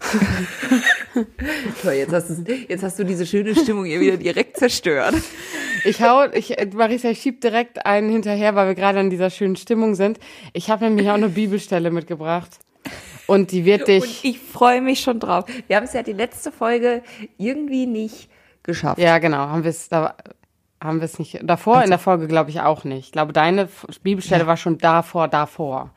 Toll, 1.82 1.92
jetzt 1.92 2.12
hast, 2.12 2.28
du, 2.30 2.52
jetzt 2.52 2.82
hast 2.82 2.98
du 2.98 3.04
diese 3.04 3.26
schöne 3.26 3.54
Stimmung 3.54 3.84
hier 3.84 4.00
wieder 4.00 4.16
direkt 4.16 4.56
zerstört. 4.56 5.14
Ich 5.84 6.02
hau, 6.02 6.24
ich, 6.32 6.56
Marisa, 6.74 7.10
ich 7.10 7.20
schieb 7.20 7.40
direkt 7.40 7.84
einen 7.86 8.10
hinterher, 8.10 8.54
weil 8.54 8.68
wir 8.68 8.74
gerade 8.74 9.00
in 9.00 9.10
dieser 9.10 9.30
schönen 9.30 9.56
Stimmung 9.56 9.94
sind. 9.94 10.18
Ich 10.52 10.70
habe 10.70 10.84
nämlich 10.84 11.08
auch 11.08 11.14
eine 11.14 11.28
Bibelstelle 11.28 11.90
mitgebracht. 11.90 12.50
Und 13.26 13.52
die 13.52 13.64
wird 13.64 13.82
Und 13.82 13.88
dich. 13.88 14.24
ich 14.24 14.38
freue 14.40 14.80
mich 14.80 15.00
schon 15.00 15.20
drauf. 15.20 15.44
Wir 15.68 15.76
haben 15.76 15.84
es 15.84 15.92
ja 15.92 16.02
die 16.02 16.12
letzte 16.12 16.50
Folge 16.50 17.02
irgendwie 17.38 17.86
nicht 17.86 18.28
geschafft. 18.62 18.98
Ja, 18.98 19.18
genau, 19.18 19.38
haben 19.38 19.62
wir 19.62 19.70
es 19.70 19.88
da. 19.88 20.16
Haben 20.82 21.00
wir 21.00 21.04
es 21.04 21.18
nicht. 21.18 21.38
Davor 21.42 21.82
in 21.84 21.90
der 21.90 21.98
Folge, 21.98 22.26
glaube 22.26 22.48
ich, 22.50 22.60
auch 22.60 22.84
nicht. 22.84 23.06
Ich 23.06 23.12
glaube, 23.12 23.34
deine 23.34 23.68
Bibelstelle 24.02 24.46
war 24.46 24.56
schon 24.56 24.78
davor, 24.78 25.28
davor. 25.28 25.92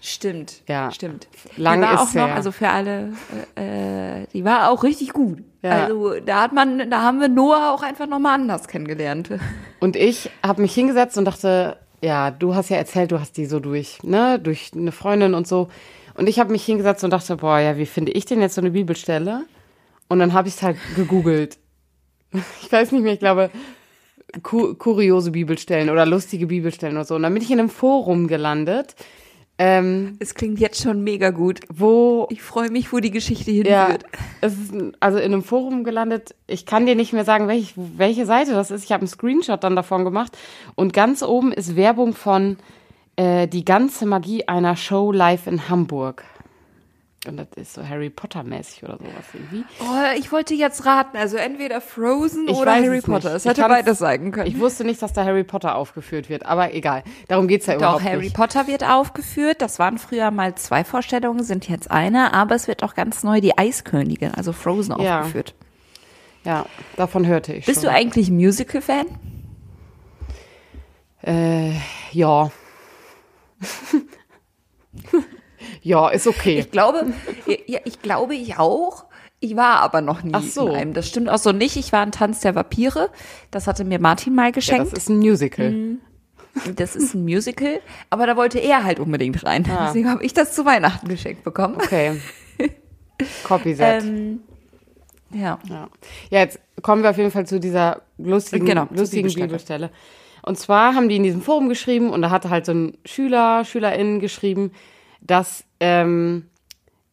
Stimmt. 0.00 0.62
Ja. 0.68 0.90
Stimmt. 0.90 1.28
Lang 1.56 1.80
die 1.80 1.86
war 1.86 1.94
ist 1.94 2.00
auch 2.00 2.14
noch, 2.14 2.26
her. 2.28 2.34
also 2.34 2.52
für 2.52 2.68
alle, 2.68 3.12
äh, 3.54 4.26
die 4.32 4.44
war 4.44 4.70
auch 4.70 4.82
richtig 4.82 5.12
gut. 5.12 5.42
Ja. 5.62 5.84
Also 5.84 6.20
da 6.20 6.42
hat 6.42 6.52
man, 6.52 6.90
da 6.90 7.02
haben 7.02 7.20
wir 7.20 7.28
Noah 7.28 7.72
auch 7.72 7.82
einfach 7.82 8.06
nochmal 8.06 8.34
anders 8.34 8.68
kennengelernt. 8.68 9.30
Und 9.80 9.96
ich 9.96 10.30
habe 10.44 10.62
mich 10.62 10.74
hingesetzt 10.74 11.18
und 11.18 11.24
dachte, 11.24 11.76
ja, 12.02 12.30
du 12.30 12.54
hast 12.54 12.68
ja 12.68 12.76
erzählt, 12.76 13.12
du 13.12 13.20
hast 13.20 13.36
die 13.36 13.46
so 13.46 13.60
durch, 13.60 14.02
ne, 14.02 14.38
durch 14.38 14.72
eine 14.74 14.92
Freundin 14.92 15.34
und 15.34 15.46
so. 15.46 15.68
Und 16.14 16.28
ich 16.28 16.38
habe 16.38 16.52
mich 16.52 16.64
hingesetzt 16.64 17.04
und 17.04 17.10
dachte, 17.10 17.36
boah, 17.36 17.58
ja, 17.58 17.76
wie 17.78 17.86
finde 17.86 18.12
ich 18.12 18.24
denn 18.24 18.40
jetzt 18.40 18.54
so 18.56 18.60
eine 18.60 18.72
Bibelstelle? 18.72 19.44
Und 20.08 20.18
dann 20.18 20.32
habe 20.32 20.48
ich 20.48 20.54
es 20.54 20.62
halt 20.62 20.76
gegoogelt. 20.96 21.58
Ich 22.62 22.72
weiß 22.72 22.92
nicht 22.92 23.02
mehr, 23.02 23.12
ich 23.12 23.18
glaube, 23.18 23.50
ku 24.42 24.74
kuriose 24.74 25.30
Bibelstellen 25.30 25.90
oder 25.90 26.06
lustige 26.06 26.46
Bibelstellen 26.46 26.96
oder 26.96 27.04
so. 27.04 27.14
Und 27.16 27.22
dann 27.22 27.34
bin 27.34 27.42
ich 27.42 27.50
in 27.50 27.58
einem 27.58 27.68
Forum 27.68 28.26
gelandet, 28.26 28.94
ähm, 29.58 30.16
Es 30.18 30.34
klingt 30.34 30.58
jetzt 30.58 30.82
schon 30.82 31.02
mega 31.04 31.30
gut. 31.30 31.60
wo 31.68 32.26
Ich 32.30 32.42
freue 32.42 32.70
mich, 32.70 32.92
wo 32.92 32.98
die 32.98 33.10
Geschichte 33.10 33.50
ja, 33.50 33.86
hinführt. 33.86 34.04
es 34.40 34.54
ist 34.54 34.72
also 35.00 35.18
in 35.18 35.32
einem 35.32 35.42
Forum 35.42 35.84
gelandet. 35.84 36.34
Ich 36.46 36.66
kann 36.66 36.86
dir 36.86 36.94
nicht 36.94 37.12
mehr 37.12 37.24
sagen, 37.24 37.48
welch, 37.48 37.74
welche 37.76 38.26
Seite 38.26 38.52
das 38.52 38.70
ist. 38.70 38.84
Ich 38.84 38.92
habe 38.92 39.02
einen 39.02 39.08
Screenshot 39.08 39.62
dann 39.62 39.76
davon 39.76 40.04
gemacht. 40.04 40.36
Und 40.74 40.92
ganz 40.92 41.22
oben 41.22 41.52
ist 41.52 41.76
Werbung 41.76 42.14
von 42.14 42.56
äh, 43.16 43.46
die 43.46 43.64
ganze 43.64 44.06
Magie 44.06 44.48
einer 44.48 44.76
Show 44.76 45.12
live 45.12 45.46
in 45.46 45.68
Hamburg. 45.68 46.24
Und 47.28 47.36
das 47.36 47.46
ist 47.54 47.74
so 47.74 47.88
Harry 47.88 48.10
Potter-mäßig 48.10 48.82
oder 48.82 48.98
sowas 48.98 49.12
irgendwie. 49.32 49.64
Oh, 49.80 50.18
ich 50.18 50.32
wollte 50.32 50.54
jetzt 50.54 50.84
raten, 50.84 51.16
also 51.16 51.36
entweder 51.36 51.80
Frozen 51.80 52.48
Ich 52.48 52.56
oder 52.56 52.72
Harry 52.74 52.98
es 52.98 53.04
Potter. 53.04 53.34
Es 53.36 53.44
Ich 53.44 53.50
hätte 53.50 53.62
beides 53.62 53.98
sein 53.98 54.32
können. 54.32 54.48
Ich 54.48 54.58
wusste 54.58 54.82
nicht, 54.84 55.00
dass 55.00 55.12
da 55.12 55.24
Harry 55.24 55.44
Potter 55.44 55.76
aufgeführt 55.76 56.28
wird, 56.28 56.44
aber 56.44 56.74
egal. 56.74 57.04
Darum 57.28 57.46
geht's 57.46 57.66
ja 57.66 57.74
Doch, 57.74 57.80
überhaupt 57.80 58.02
Harry 58.02 58.24
nicht. 58.24 58.34
Potter 58.34 58.66
wird 58.66 58.82
aufgeführt. 58.82 59.62
Das 59.62 59.78
waren 59.78 59.98
früher 59.98 60.32
mal 60.32 60.56
zwei 60.56 60.82
Vorstellungen, 60.82 61.44
sind 61.44 61.68
jetzt 61.68 61.92
eine, 61.92 62.34
aber 62.34 62.56
es 62.56 62.66
wird 62.66 62.82
auch 62.82 62.94
ganz 62.94 63.22
neu 63.22 63.40
die 63.40 63.56
Eiskönigin, 63.56 64.34
also 64.34 64.52
Frozen, 64.52 65.00
Ja. 65.00 65.20
aufgeführt. 65.20 65.54
Ja, 66.44 66.66
davon 66.96 67.24
hörte 67.24 67.52
ich 67.54 67.66
Bist 67.66 67.82
schon. 67.82 67.90
du 67.90 67.94
eigentlich 67.96 68.32
Musical-Fan? 68.32 69.06
Äh, 71.24 71.74
ja. 72.10 72.50
ja, 75.82 76.08
ist 76.08 76.26
okay. 76.26 76.58
Ich 76.60 76.70
glaube, 76.70 77.06
ja, 77.66 77.80
ich 77.84 78.00
glaube, 78.02 78.34
ich 78.34 78.58
auch. 78.58 79.04
Ich 79.40 79.56
war 79.56 79.80
aber 79.80 80.00
noch 80.00 80.22
nie 80.22 80.30
Ach 80.34 80.42
so. 80.42 80.68
in 80.68 80.74
einem. 80.76 80.94
Das 80.94 81.08
stimmt 81.08 81.28
auch 81.28 81.38
so 81.38 81.50
nicht. 81.52 81.76
Ich 81.76 81.92
war 81.92 82.02
in 82.04 82.12
Tanz 82.12 82.40
der 82.40 82.54
Vampire. 82.54 83.10
Das 83.50 83.66
hatte 83.66 83.84
mir 83.84 83.98
Martin 84.00 84.34
mal 84.34 84.46
Ja, 84.46 84.50
geschenkt. 84.52 84.92
das 84.92 85.00
ist 85.00 85.08
ein 85.08 85.18
Musical. 85.18 85.70
Mhm. 85.72 85.98
das, 86.76 86.94
ist 86.94 87.14
ein 87.14 87.24
Musical, 87.24 87.80
aber 88.10 88.26
da 88.26 88.36
wollte 88.36 88.58
er 88.60 88.84
halt 88.84 89.00
unbedingt 89.00 89.42
rein. 89.44 89.66
Ah. 89.68 89.86
Deswegen 89.86 90.08
habe 90.10 90.22
ich 90.24 90.32
das 90.34 90.54
zu 90.54 90.64
Weihnachten 90.64 91.08
geschenkt 91.08 91.42
bekommen. 91.44 91.74
Okay. 91.76 92.20
Copyset. 93.44 94.04
Ähm, 94.04 94.40
ja. 95.32 95.58
Ja. 95.68 95.88
ja, 96.30 96.40
jetzt 96.40 96.60
kommen 96.82 97.02
wir 97.02 97.10
auf 97.10 97.16
jeden 97.18 97.30
Fall 97.30 97.46
zu 97.46 97.58
dieser 97.58 98.02
lustigen, 98.18 98.66
Genau, 98.66 98.86
lustigen 98.90 99.28
Bibelstelle. 99.28 99.46
Bibelstelle. 99.48 99.90
Und 100.44 100.58
zwar 100.58 100.94
haben 100.94 101.08
die 101.08 101.16
in 101.16 101.22
diesem 101.22 101.40
Forum 101.40 101.68
geschrieben 101.68 102.10
und 102.10 102.22
da 102.22 102.30
hatte 102.30 102.50
halt 102.50 102.66
so 102.66 102.72
ein 102.72 102.98
Schüler, 103.04 103.64
SchülerInnen 103.64 104.20
geschrieben, 104.20 104.72
dass 105.26 105.64
ähm, 105.80 106.48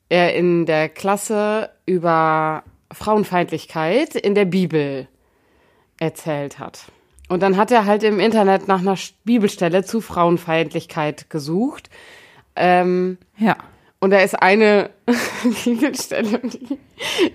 er 0.09 0.35
in 0.35 0.65
der 0.65 0.89
Klasse 0.89 1.69
über 1.85 2.63
Frauenfeindlichkeit 2.91 4.15
in 4.15 4.33
der 4.35 4.45
Bibel 4.45 5.07
erzählt 5.99 6.59
hat. 6.59 6.85
Und 7.27 7.43
dann 7.43 7.57
hat 7.57 7.69
er 7.71 7.85
halt 7.85 8.03
im 8.03 8.19
Internet 8.19 8.67
nach 8.67 8.79
einer 8.79 8.97
Bibelstelle 9.23 9.83
zu 9.83 10.01
Frauenfeindlichkeit 10.01 11.29
gesucht. 11.29 11.89
Ähm, 12.55 13.17
Ja. 13.37 13.55
und 13.99 14.09
da 14.11 14.19
ist 14.19 14.33
eine 14.41 14.89
Bibelstelle, 15.63 16.39
die, 16.39 16.79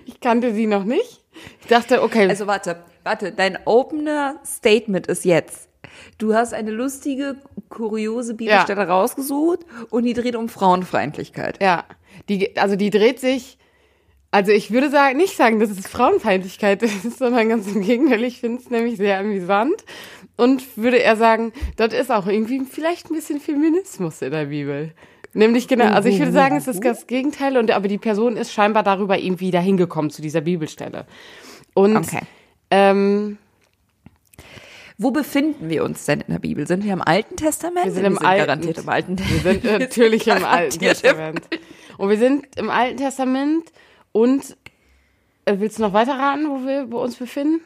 ich 0.05 0.19
kannte 0.19 0.53
sie 0.53 0.67
noch 0.67 0.83
nicht. 0.83 1.21
Ich 1.61 1.67
dachte, 1.67 2.03
okay, 2.03 2.27
Also 2.27 2.47
warte, 2.47 2.83
warte, 3.03 3.31
dein 3.31 3.57
opener 3.65 4.39
Statement 4.45 5.07
ist 5.07 5.23
jetzt. 5.25 5.69
Du 6.17 6.33
hast 6.33 6.53
eine 6.53 6.71
lustige, 6.71 7.35
kuriose 7.69 8.33
Bibelstelle 8.33 8.87
rausgesucht 8.87 9.59
und 9.89 10.03
die 10.03 10.13
dreht 10.13 10.35
um 10.35 10.49
Frauenfeindlichkeit. 10.49 11.61
ja, 11.61 11.83
die, 12.29 12.55
also 12.57 12.75
die 12.75 12.89
dreht 12.89 13.19
sich, 13.19 13.57
also 14.31 14.51
ich 14.51 14.71
würde 14.71 14.89
sagen, 14.89 15.17
nicht 15.17 15.35
sagen, 15.35 15.59
dass 15.59 15.69
es 15.69 15.87
Frauenfeindlichkeit 15.87 16.81
ist, 16.83 17.17
sondern 17.19 17.49
ganz 17.49 17.67
im 17.67 17.81
Gegenteil, 17.81 18.23
ich 18.23 18.39
finde 18.39 18.61
es 18.61 18.69
nämlich 18.69 18.97
sehr 18.97 19.19
amüsant 19.19 19.83
und 20.37 20.77
würde 20.77 20.97
eher 20.97 21.15
sagen, 21.15 21.53
dort 21.77 21.93
ist 21.93 22.11
auch 22.11 22.27
irgendwie 22.27 22.61
vielleicht 22.69 23.09
ein 23.09 23.15
bisschen 23.15 23.39
Feminismus 23.39 24.21
in 24.21 24.31
der 24.31 24.45
Bibel. 24.45 24.91
Nämlich 25.33 25.67
genau, 25.67 25.87
also 25.87 26.07
ich 26.07 26.17
würde 26.19 26.31
sagen, 26.31 26.55
es 26.55 26.67
ist 26.67 26.83
das 26.85 27.07
Gegenteil 27.07 27.57
und 27.57 27.69
aber 27.71 27.89
die 27.89 27.97
Person 27.97 28.37
ist 28.37 28.53
scheinbar 28.53 28.83
darüber 28.83 29.17
irgendwie 29.17 29.51
dahin 29.51 29.75
gekommen 29.75 30.09
zu 30.09 30.21
dieser 30.21 30.39
Bibelstelle. 30.39 31.05
Und 31.73 31.97
Okay. 31.97 32.21
ähm, 32.71 33.37
Wo 34.97 35.11
befinden 35.11 35.69
wir 35.69 35.83
uns 35.83 36.05
denn 36.05 36.21
in 36.21 36.31
der 36.31 36.39
Bibel? 36.39 36.65
Sind 36.65 36.83
wir 36.85 36.93
im 36.93 37.01
Alten 37.01 37.35
Testament? 37.35 37.85
Wir 37.85 37.91
sind 37.91 38.05
im 38.05 38.17
Alten. 38.17 38.45
garantiert 38.47 38.77
im 38.77 38.89
Alten 38.89 39.17
Wir 39.19 39.39
sind 39.53 39.63
natürlich 39.63 40.27
im 40.27 40.43
Alten 40.45 40.79
Testament. 40.79 41.41
Und 41.97 42.09
wir 42.09 42.17
sind 42.17 42.47
im 42.57 42.69
Alten 42.69 42.97
Testament 42.97 43.71
und 44.13 44.55
äh, 45.45 45.55
willst 45.59 45.77
du 45.79 45.83
noch 45.83 45.93
weiter 45.93 46.13
raten, 46.17 46.47
wo 46.49 46.65
wir 46.65 46.89
wo 46.91 46.99
uns 47.01 47.15
befinden? 47.17 47.59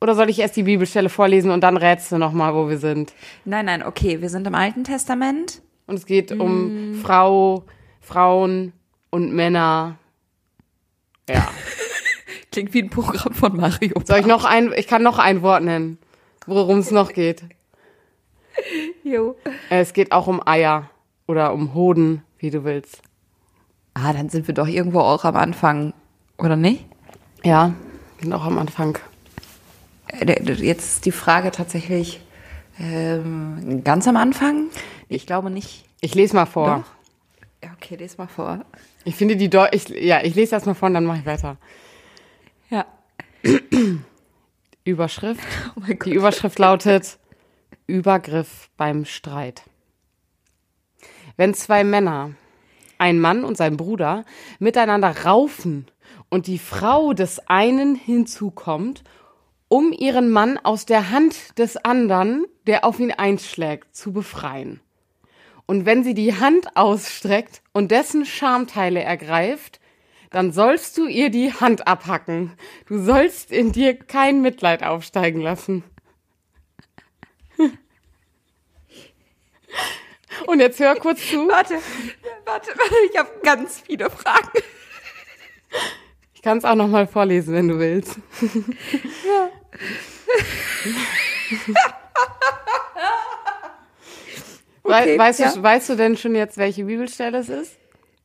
Oder 0.00 0.14
soll 0.14 0.28
ich 0.30 0.38
erst 0.38 0.56
die 0.56 0.62
Bibelstelle 0.64 1.08
vorlesen 1.08 1.50
und 1.50 1.60
dann 1.62 1.76
rätst 1.76 2.12
du 2.12 2.18
nochmal, 2.18 2.54
wo 2.54 2.68
wir 2.68 2.78
sind? 2.78 3.12
Nein, 3.44 3.66
nein, 3.66 3.82
okay, 3.82 4.20
wir 4.20 4.28
sind 4.30 4.46
im 4.46 4.54
Alten 4.54 4.84
Testament. 4.84 5.62
Und 5.86 5.96
es 5.96 6.06
geht 6.06 6.30
Mm. 6.34 6.40
um 6.40 7.00
Frau, 7.02 7.64
Frauen 8.00 8.72
und 9.10 9.32
Männer. 9.34 9.96
Ja. 11.28 11.48
Klingt 12.52 12.72
wie 12.74 12.82
ein 12.82 12.90
Programm 12.90 13.32
von 13.34 13.56
Mario. 13.56 14.00
Soll 14.04 14.20
ich 14.20 14.26
noch 14.26 14.44
ein, 14.44 14.72
ich 14.76 14.86
kann 14.86 15.02
noch 15.02 15.18
ein 15.18 15.42
Wort 15.42 15.62
nennen, 15.62 15.98
worum 16.46 16.78
es 16.78 16.90
noch 16.90 17.12
geht. 17.12 17.42
Jo. 19.02 19.36
Es 19.68 19.92
geht 19.92 20.12
auch 20.12 20.28
um 20.28 20.40
Eier 20.46 20.88
oder 21.26 21.52
um 21.52 21.74
Hoden, 21.74 22.22
wie 22.38 22.50
du 22.50 22.64
willst. 22.64 23.02
Ah, 23.94 24.12
dann 24.12 24.28
sind 24.28 24.46
wir 24.46 24.54
doch 24.54 24.68
irgendwo 24.68 25.00
auch 25.00 25.24
am 25.24 25.36
Anfang, 25.36 25.92
oder 26.38 26.56
nicht? 26.56 26.84
Ja, 27.42 27.74
sind 28.20 28.32
auch 28.32 28.44
am 28.44 28.58
Anfang. 28.58 28.98
Äh, 30.08 30.40
Jetzt 30.42 30.96
ist 30.96 31.04
die 31.04 31.12
Frage 31.12 31.50
tatsächlich 31.50 32.20
ähm, 32.78 33.82
ganz 33.84 34.08
am 34.08 34.16
Anfang. 34.16 34.68
Ich 35.08 35.26
glaube 35.26 35.50
nicht. 35.50 35.84
Ich 36.00 36.14
lese 36.14 36.34
mal 36.34 36.46
vor. 36.46 36.84
Doch. 36.84 37.68
Ja, 37.68 37.74
okay, 37.76 37.96
lese 37.96 38.16
mal 38.18 38.26
vor. 38.26 38.64
Ich 39.04 39.16
finde 39.16 39.36
die 39.36 39.50
Deu 39.50 39.66
ich, 39.72 39.88
ja, 39.88 40.22
ich 40.22 40.34
lese 40.34 40.54
erst 40.54 40.66
mal 40.66 40.74
vor 40.74 40.88
und 40.88 40.94
dann 40.94 41.04
mache 41.04 41.18
ich 41.18 41.26
weiter. 41.26 41.56
Ja. 42.70 42.86
Überschrift. 44.84 45.40
Oh. 45.76 45.92
Die 46.04 46.14
Überschrift 46.14 46.58
lautet 46.58 47.18
Übergriff 47.86 48.70
beim 48.76 49.04
Streit. 49.04 49.62
Wenn 51.36 51.52
zwei 51.54 51.82
Männer, 51.82 52.32
ein 52.98 53.18
Mann 53.18 53.44
und 53.44 53.56
sein 53.56 53.76
Bruder, 53.76 54.24
miteinander 54.58 55.24
raufen 55.24 55.86
und 56.28 56.46
die 56.46 56.58
Frau 56.58 57.12
des 57.12 57.40
einen 57.48 57.96
hinzukommt, 57.96 59.02
um 59.68 59.92
ihren 59.92 60.30
Mann 60.30 60.58
aus 60.58 60.86
der 60.86 61.10
Hand 61.10 61.58
des 61.58 61.76
anderen, 61.76 62.46
der 62.66 62.84
auf 62.84 63.00
ihn 63.00 63.10
einschlägt, 63.10 63.96
zu 63.96 64.12
befreien. 64.12 64.80
Und 65.66 65.86
wenn 65.86 66.04
sie 66.04 66.14
die 66.14 66.38
Hand 66.38 66.76
ausstreckt 66.76 67.62
und 67.72 67.90
dessen 67.90 68.24
Schamteile 68.26 69.02
ergreift, 69.02 69.80
dann 70.34 70.50
sollst 70.52 70.98
du 70.98 71.06
ihr 71.06 71.30
die 71.30 71.52
Hand 71.52 71.86
abhacken. 71.86 72.52
Du 72.88 72.98
sollst 73.02 73.52
in 73.52 73.70
dir 73.70 73.96
kein 73.96 74.42
Mitleid 74.42 74.82
aufsteigen 74.82 75.40
lassen. 75.40 75.84
Und 80.46 80.58
jetzt 80.58 80.80
hör 80.80 80.96
kurz 80.96 81.20
zu. 81.30 81.46
Warte, 81.48 81.74
warte, 82.44 82.70
warte, 82.76 82.94
ich 83.12 83.16
habe 83.16 83.30
ganz 83.44 83.80
viele 83.86 84.10
Fragen. 84.10 84.50
Ich 86.34 86.42
kann 86.42 86.58
es 86.58 86.64
auch 86.64 86.74
noch 86.74 86.88
mal 86.88 87.06
vorlesen, 87.06 87.54
wenn 87.54 87.68
du 87.68 87.78
willst. 87.78 88.18
Wei- 94.82 95.02
Okay, 95.02 95.18
weißt, 95.18 95.40
ja. 95.40 95.52
du, 95.52 95.62
weißt 95.62 95.88
du 95.90 95.94
denn 95.96 96.16
schon 96.16 96.34
jetzt, 96.34 96.58
welche 96.58 96.84
Bibelstelle 96.84 97.38
es 97.38 97.48
ist? 97.48 97.76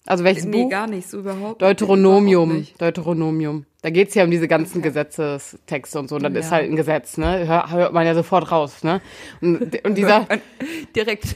Also 0.05 0.23
welches 0.23 0.49
Buch? 0.49 0.69
gar 0.69 0.87
nicht, 0.87 1.09
so 1.09 1.19
überhaupt. 1.19 1.39
überhaupt 1.39 1.61
Deuteronomium. 1.61 2.57
nicht. 2.57 2.81
Deuteronomium. 2.81 3.65
Da 3.81 3.89
geht's 3.91 4.13
ja 4.13 4.25
um 4.25 4.31
diese 4.31 4.49
ganzen 4.49 4.81
Gesetzestexte 4.81 5.99
und 5.99 6.09
so. 6.09 6.15
Und 6.17 6.23
das 6.23 6.33
ist 6.33 6.45
Ja. 6.47 6.51
halt 6.57 6.69
ein 6.69 6.75
Gesetz, 6.75 7.17
ne? 7.17 7.47
Hör, 7.47 7.71
hört 7.71 7.93
man 7.93 8.05
ja 8.05 8.13
sofort 8.13 8.51
raus, 8.51 8.83
ne? 8.83 8.99
Und, 9.41 9.85
und 9.85 9.95
dieser, 9.95 10.27
Direkt. 10.95 11.35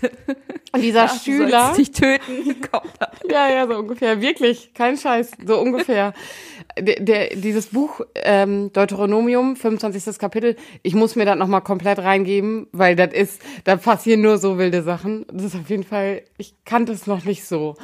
und 0.74 0.82
dieser 0.82 1.08
du 1.08 1.14
Schüler. 1.24 1.66
sollst 1.68 1.80
dich 1.80 1.92
töten. 1.92 2.56
Ja, 3.32 3.50
ja, 3.50 3.66
so 3.68 3.78
ungefähr. 3.78 4.20
Wirklich. 4.20 4.74
Kein 4.74 4.98
Scheiß. 4.98 5.32
So 5.46 5.58
ungefähr. 5.60 6.14
Der, 6.78 7.00
der, 7.00 7.30
dieses 7.36 7.68
Buch, 7.68 8.02
ähm, 8.16 8.72
Deuteronomium, 8.74 9.56
25. 9.56 10.18
Kapitel, 10.18 10.56
ich 10.82 10.96
muss 10.96 11.16
mir 11.16 11.26
das 11.26 11.38
nochmal 11.38 11.62
komplett 11.62 12.00
reingeben, 12.00 12.68
weil 12.72 12.96
das 12.96 13.14
ist, 13.14 13.42
da 13.64 13.76
passieren 13.78 14.22
nur 14.22 14.38
so 14.38 14.58
wilde 14.58 14.82
Sachen. 14.82 15.26
Das 15.32 15.46
ist 15.46 15.56
auf 15.56 15.70
jeden 15.70 15.84
Fall, 15.84 16.24
ich 16.38 16.56
kannte 16.66 16.92
es 16.92 17.08
noch 17.08 17.24
nicht 17.26 17.46
so. 17.46 17.76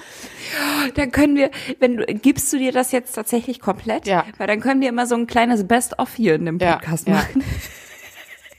Dann 0.95 1.11
können 1.11 1.35
wir, 1.35 1.49
wenn 1.79 1.97
du, 1.97 2.05
gibst 2.05 2.51
du 2.51 2.57
dir 2.57 2.71
das 2.71 2.91
jetzt 2.91 3.13
tatsächlich 3.13 3.59
komplett? 3.59 4.07
Ja. 4.07 4.25
Weil 4.37 4.47
dann 4.49 4.59
können 4.59 4.81
wir 4.81 4.89
immer 4.89 5.05
so 5.05 5.15
ein 5.15 5.27
kleines 5.27 5.67
Best-of 5.67 6.13
hier 6.15 6.35
in 6.35 6.45
dem 6.45 6.57
Ja, 6.59 6.73
Podcast 6.77 7.07
ja. 7.07 7.15
machen. 7.15 7.43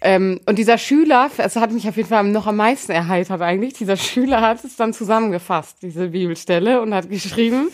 Ähm, 0.02 0.40
und 0.46 0.56
dieser 0.56 0.78
Schüler, 0.78 1.30
es 1.36 1.56
hat 1.56 1.72
mich 1.72 1.86
auf 1.86 1.94
jeden 1.94 2.08
Fall 2.08 2.24
noch 2.24 2.46
am 2.46 2.56
meisten 2.56 2.90
erheitert 2.90 3.42
eigentlich, 3.42 3.74
dieser 3.74 3.98
Schüler 3.98 4.40
hat 4.40 4.64
es 4.64 4.76
dann 4.76 4.94
zusammengefasst, 4.94 5.82
diese 5.82 6.08
Bibelstelle, 6.08 6.80
und 6.80 6.94
hat 6.94 7.10
geschrieben, 7.10 7.68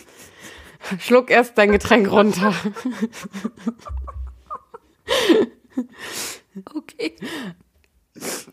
schluck 0.99 1.31
erst 1.31 1.57
dein 1.57 1.71
Getränk 1.71 2.11
runter. 2.11 2.53
Okay. 6.75 7.15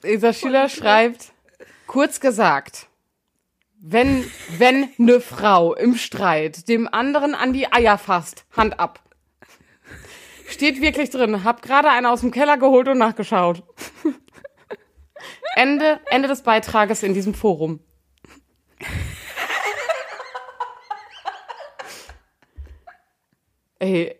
Dieser 0.04 0.34
Schüler 0.34 0.68
schreibt, 0.68 1.32
kurz 1.88 2.20
gesagt, 2.20 2.88
wenn, 3.80 4.26
wenn 4.58 4.90
ne 4.98 5.22
Frau 5.22 5.74
im 5.74 5.96
Streit 5.96 6.68
dem 6.68 6.88
anderen 6.88 7.34
an 7.34 7.54
die 7.54 7.72
Eier 7.72 7.98
fasst, 7.98 8.46
Hand 8.56 8.80
ab. 8.80 9.00
Steht 10.54 10.82
wirklich 10.82 11.10
drin, 11.10 11.44
hab 11.44 11.62
gerade 11.64 11.90
eine 11.90 12.10
aus 12.12 12.22
dem 12.22 12.30
Keller 12.32 12.58
geholt 12.58 12.88
und 12.88 13.00
nachgeschaut. 13.00 13.64
Ende, 15.56 16.00
Ende 16.12 16.28
des 16.28 16.44
Beitrages 16.44 17.02
in 17.02 17.14
diesem 17.16 17.34
Forum. 17.34 17.80
Ey. 23.80 24.16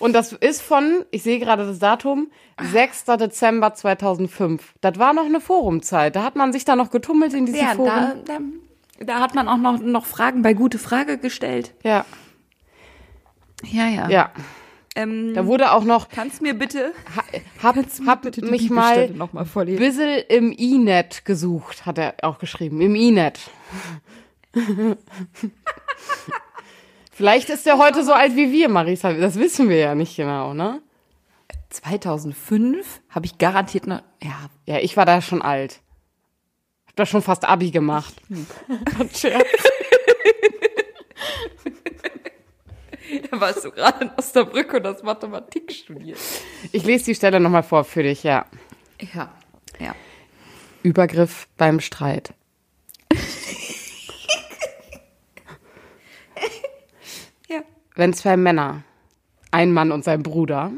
Und 0.00 0.14
das 0.14 0.32
ist 0.32 0.62
von, 0.62 1.04
ich 1.12 1.22
sehe 1.22 1.38
gerade 1.38 1.64
das 1.64 1.78
Datum, 1.78 2.30
6. 2.60 3.04
Dezember 3.04 3.72
2005. 3.72 4.74
Das 4.80 4.98
war 4.98 5.12
noch 5.12 5.24
eine 5.26 5.40
Forumzeit. 5.40 6.16
Da 6.16 6.24
hat 6.24 6.34
man 6.34 6.52
sich 6.52 6.64
da 6.64 6.74
noch 6.74 6.90
getummelt 6.90 7.32
in 7.34 7.46
diese 7.46 7.58
Ja, 7.58 7.74
Foren. 7.74 8.24
da, 8.24 8.38
da, 8.98 9.04
da 9.04 9.20
hat 9.20 9.34
man 9.36 9.48
auch 9.48 9.56
noch, 9.58 9.78
noch 9.80 10.06
Fragen 10.06 10.42
bei 10.42 10.54
Gute 10.54 10.78
Frage 10.78 11.18
gestellt. 11.18 11.74
ja, 11.84 12.04
Ja, 13.64 13.86
ja. 13.86 14.08
ja. 14.08 14.32
Ähm, 14.96 15.34
Da 15.34 15.46
wurde 15.46 15.72
auch 15.72 15.84
noch, 15.84 16.08
kannst 16.08 16.42
mir 16.42 16.54
bitte, 16.54 16.92
ha, 17.16 17.22
hab, 17.62 17.76
hab 18.06 18.22
bitte 18.22 18.44
mich 18.44 18.70
mal 18.70 19.10
noch 19.10 19.32
mal 19.32 19.44
vorlesen? 19.44 19.78
bissel 19.78 20.24
im 20.28 20.52
E-Net 20.56 21.24
gesucht, 21.24 21.86
hat 21.86 21.96
er 21.98 22.14
auch 22.22 22.38
geschrieben. 22.38 22.80
Im 22.80 22.94
E-Net. 22.96 23.38
Vielleicht 27.12 27.50
ist 27.50 27.66
er 27.66 27.78
heute 27.78 28.02
so 28.04 28.12
alt 28.12 28.34
wie 28.34 28.50
wir, 28.50 28.68
Marisa. 28.68 29.12
Das 29.12 29.38
wissen 29.38 29.68
wir 29.68 29.76
ja 29.76 29.94
nicht 29.94 30.16
genau, 30.16 30.54
ne? 30.54 30.80
2005 31.68 33.00
habe 33.10 33.26
ich 33.26 33.38
garantiert 33.38 33.86
noch, 33.86 34.02
ja, 34.22 34.48
Ja, 34.66 34.78
ich 34.78 34.96
war 34.96 35.04
da 35.06 35.20
schon 35.20 35.42
alt. 35.42 35.80
Hab 36.86 36.96
da 36.96 37.06
schon 37.06 37.22
fast 37.22 37.44
Abi 37.44 37.70
gemacht. 37.70 38.14
Scherz. 39.14 39.46
warst 43.40 43.64
du 43.64 43.70
gerade 43.70 44.04
in 44.04 44.10
Osnabrück 44.16 44.72
und 44.74 44.82
das 44.82 45.02
Mathematik 45.02 45.72
studiert. 45.72 46.18
Ich 46.72 46.84
lese 46.84 47.06
die 47.06 47.14
Stelle 47.14 47.40
nochmal 47.40 47.62
vor 47.62 47.84
für 47.84 48.02
dich, 48.02 48.22
ja. 48.22 48.46
Ja, 49.14 49.32
ja. 49.78 49.94
Übergriff 50.82 51.48
beim 51.56 51.80
Streit. 51.80 52.34
Ja. 57.48 57.62
Wenn 57.94 58.12
zwei 58.12 58.36
Männer, 58.36 58.84
ein 59.50 59.72
Mann 59.72 59.92
und 59.92 60.04
sein 60.04 60.22
Bruder, 60.22 60.72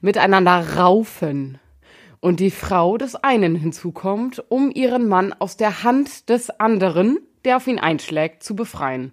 miteinander 0.00 0.76
raufen 0.76 1.58
und 2.20 2.40
die 2.40 2.50
Frau 2.50 2.98
des 2.98 3.14
einen 3.16 3.54
hinzukommt, 3.54 4.44
um 4.48 4.70
ihren 4.70 5.08
Mann 5.08 5.32
aus 5.32 5.56
der 5.56 5.82
Hand 5.82 6.28
des 6.28 6.50
anderen, 6.50 7.18
der 7.44 7.56
auf 7.56 7.66
ihn 7.66 7.78
einschlägt, 7.78 8.42
zu 8.42 8.54
befreien. 8.54 9.12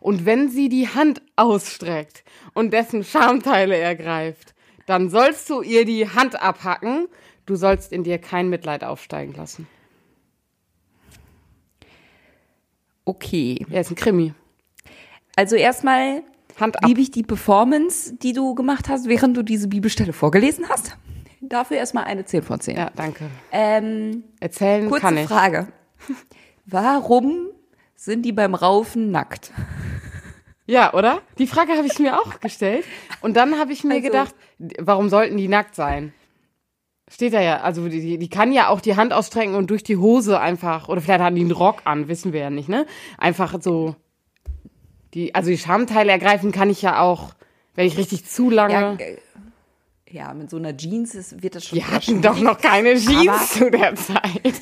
Und 0.00 0.24
wenn 0.26 0.48
sie 0.48 0.68
die 0.68 0.88
Hand 0.88 1.22
ausstreckt 1.36 2.24
und 2.54 2.72
dessen 2.72 3.04
Schamteile 3.04 3.76
ergreift, 3.76 4.54
dann 4.86 5.10
sollst 5.10 5.48
du 5.50 5.62
ihr 5.62 5.84
die 5.84 6.08
Hand 6.08 6.40
abhacken, 6.40 7.06
du 7.46 7.56
sollst 7.56 7.92
in 7.92 8.02
dir 8.02 8.18
kein 8.18 8.48
Mitleid 8.48 8.82
aufsteigen 8.82 9.34
lassen. 9.34 9.68
Okay. 13.04 13.64
Ja, 13.68 13.80
ist 13.80 13.90
ein 13.90 13.96
Krimi. 13.96 14.34
Also 15.36 15.56
erstmal 15.56 16.22
liebe 16.84 17.00
ich 17.00 17.10
die 17.10 17.22
Performance, 17.22 18.14
die 18.16 18.32
du 18.32 18.54
gemacht 18.54 18.88
hast, 18.88 19.08
während 19.08 19.36
du 19.36 19.42
diese 19.42 19.68
Bibelstelle 19.68 20.12
vorgelesen 20.12 20.68
hast. 20.68 20.96
Dafür 21.40 21.78
erstmal 21.78 22.04
eine 22.04 22.24
10 22.24 22.42
von 22.42 22.60
10. 22.60 22.76
Ja, 22.76 22.90
danke. 22.94 23.26
Ähm, 23.50 24.24
Erzählen 24.40 24.88
kurze 24.88 25.00
kann 25.00 25.16
ich. 25.16 25.26
Frage. 25.26 25.68
Warum 26.66 27.49
sind 28.04 28.22
die 28.22 28.32
beim 28.32 28.54
Raufen 28.54 29.10
nackt? 29.10 29.52
Ja, 30.66 30.94
oder? 30.94 31.20
Die 31.38 31.46
Frage 31.46 31.72
habe 31.72 31.86
ich 31.86 31.98
mir 31.98 32.18
auch 32.18 32.40
gestellt. 32.40 32.84
Und 33.20 33.36
dann 33.36 33.58
habe 33.58 33.72
ich 33.72 33.84
mir 33.84 33.94
Also- 33.96 34.06
gedacht, 34.06 34.34
warum 34.78 35.08
sollten 35.10 35.36
die 35.36 35.48
nackt 35.48 35.74
sein? 35.74 36.14
Steht 37.12 37.34
da 37.34 37.40
ja, 37.42 37.60
also 37.60 37.88
die, 37.88 38.18
die 38.18 38.30
kann 38.30 38.52
ja 38.52 38.68
auch 38.68 38.80
die 38.80 38.94
Hand 38.96 39.12
ausstrecken 39.12 39.54
und 39.56 39.68
durch 39.68 39.82
die 39.82 39.96
Hose 39.96 40.40
einfach, 40.40 40.88
oder 40.88 41.00
vielleicht 41.00 41.20
haben 41.20 41.34
die 41.34 41.40
einen 41.42 41.50
Rock 41.50 41.82
an, 41.84 42.06
wissen 42.08 42.32
wir 42.32 42.40
ja 42.40 42.50
nicht, 42.50 42.68
ne? 42.68 42.86
Einfach 43.18 43.60
so, 43.60 43.96
die, 45.14 45.34
also 45.34 45.50
die 45.50 45.58
Schamteile 45.58 46.12
ergreifen 46.12 46.52
kann 46.52 46.70
ich 46.70 46.82
ja 46.82 47.00
auch, 47.00 47.34
wenn 47.74 47.86
ich 47.86 47.98
richtig 47.98 48.26
zu 48.26 48.48
lange. 48.48 48.96
Ja, 50.08 50.28
ja 50.28 50.34
mit 50.34 50.50
so 50.50 50.56
einer 50.56 50.76
Jeans 50.76 51.16
ist, 51.16 51.42
wird 51.42 51.56
das 51.56 51.66
schon. 51.66 51.78
wir 51.78 51.88
hatten 51.90 52.22
doch 52.22 52.38
noch 52.38 52.58
keine 52.60 52.94
Jeans 52.94 53.54
zu 53.54 53.70
der 53.72 53.96
Zeit. 53.96 54.54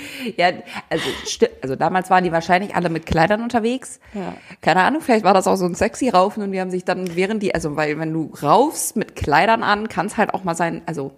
Ja, 0.36 0.50
also, 0.90 1.04
also 1.62 1.76
damals 1.76 2.10
waren 2.10 2.24
die 2.24 2.32
wahrscheinlich 2.32 2.74
alle 2.74 2.88
mit 2.88 3.06
Kleidern 3.06 3.42
unterwegs. 3.42 4.00
Ja. 4.14 4.34
Keine 4.60 4.82
Ahnung, 4.82 5.00
vielleicht 5.00 5.24
war 5.24 5.34
das 5.34 5.46
auch 5.46 5.56
so 5.56 5.64
ein 5.64 5.74
sexy 5.74 6.08
Raufen 6.08 6.42
und 6.42 6.52
die 6.52 6.60
haben 6.60 6.70
sich 6.70 6.84
dann 6.84 7.14
während 7.14 7.42
die, 7.42 7.54
also 7.54 7.76
weil 7.76 7.98
wenn 7.98 8.12
du 8.12 8.32
raufst 8.42 8.96
mit 8.96 9.14
Kleidern 9.16 9.62
an, 9.62 9.88
kann 9.88 10.06
es 10.06 10.16
halt 10.16 10.34
auch 10.34 10.44
mal 10.44 10.54
sein, 10.54 10.82
also 10.86 11.12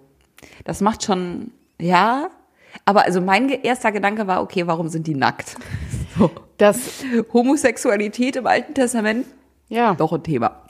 das 0.64 0.81
macht 0.81 1.05
schon, 1.05 1.53
ja. 1.81 2.29
Aber 2.85 3.05
also 3.05 3.21
mein 3.21 3.49
erster 3.49 3.93
Gedanke 3.93 4.27
war, 4.27 4.43
okay, 4.43 4.67
warum 4.67 4.88
sind 4.88 5.07
die 5.07 5.14
nackt? 5.14 5.57
So. 6.19 6.33
Das, 6.57 7.05
Homosexualität 7.33 8.35
im 8.35 8.47
Alten 8.49 8.75
Testament, 8.75 9.25
ja. 9.69 9.95
doch 9.95 10.12
ein 10.12 10.25
Thema. 10.25 10.62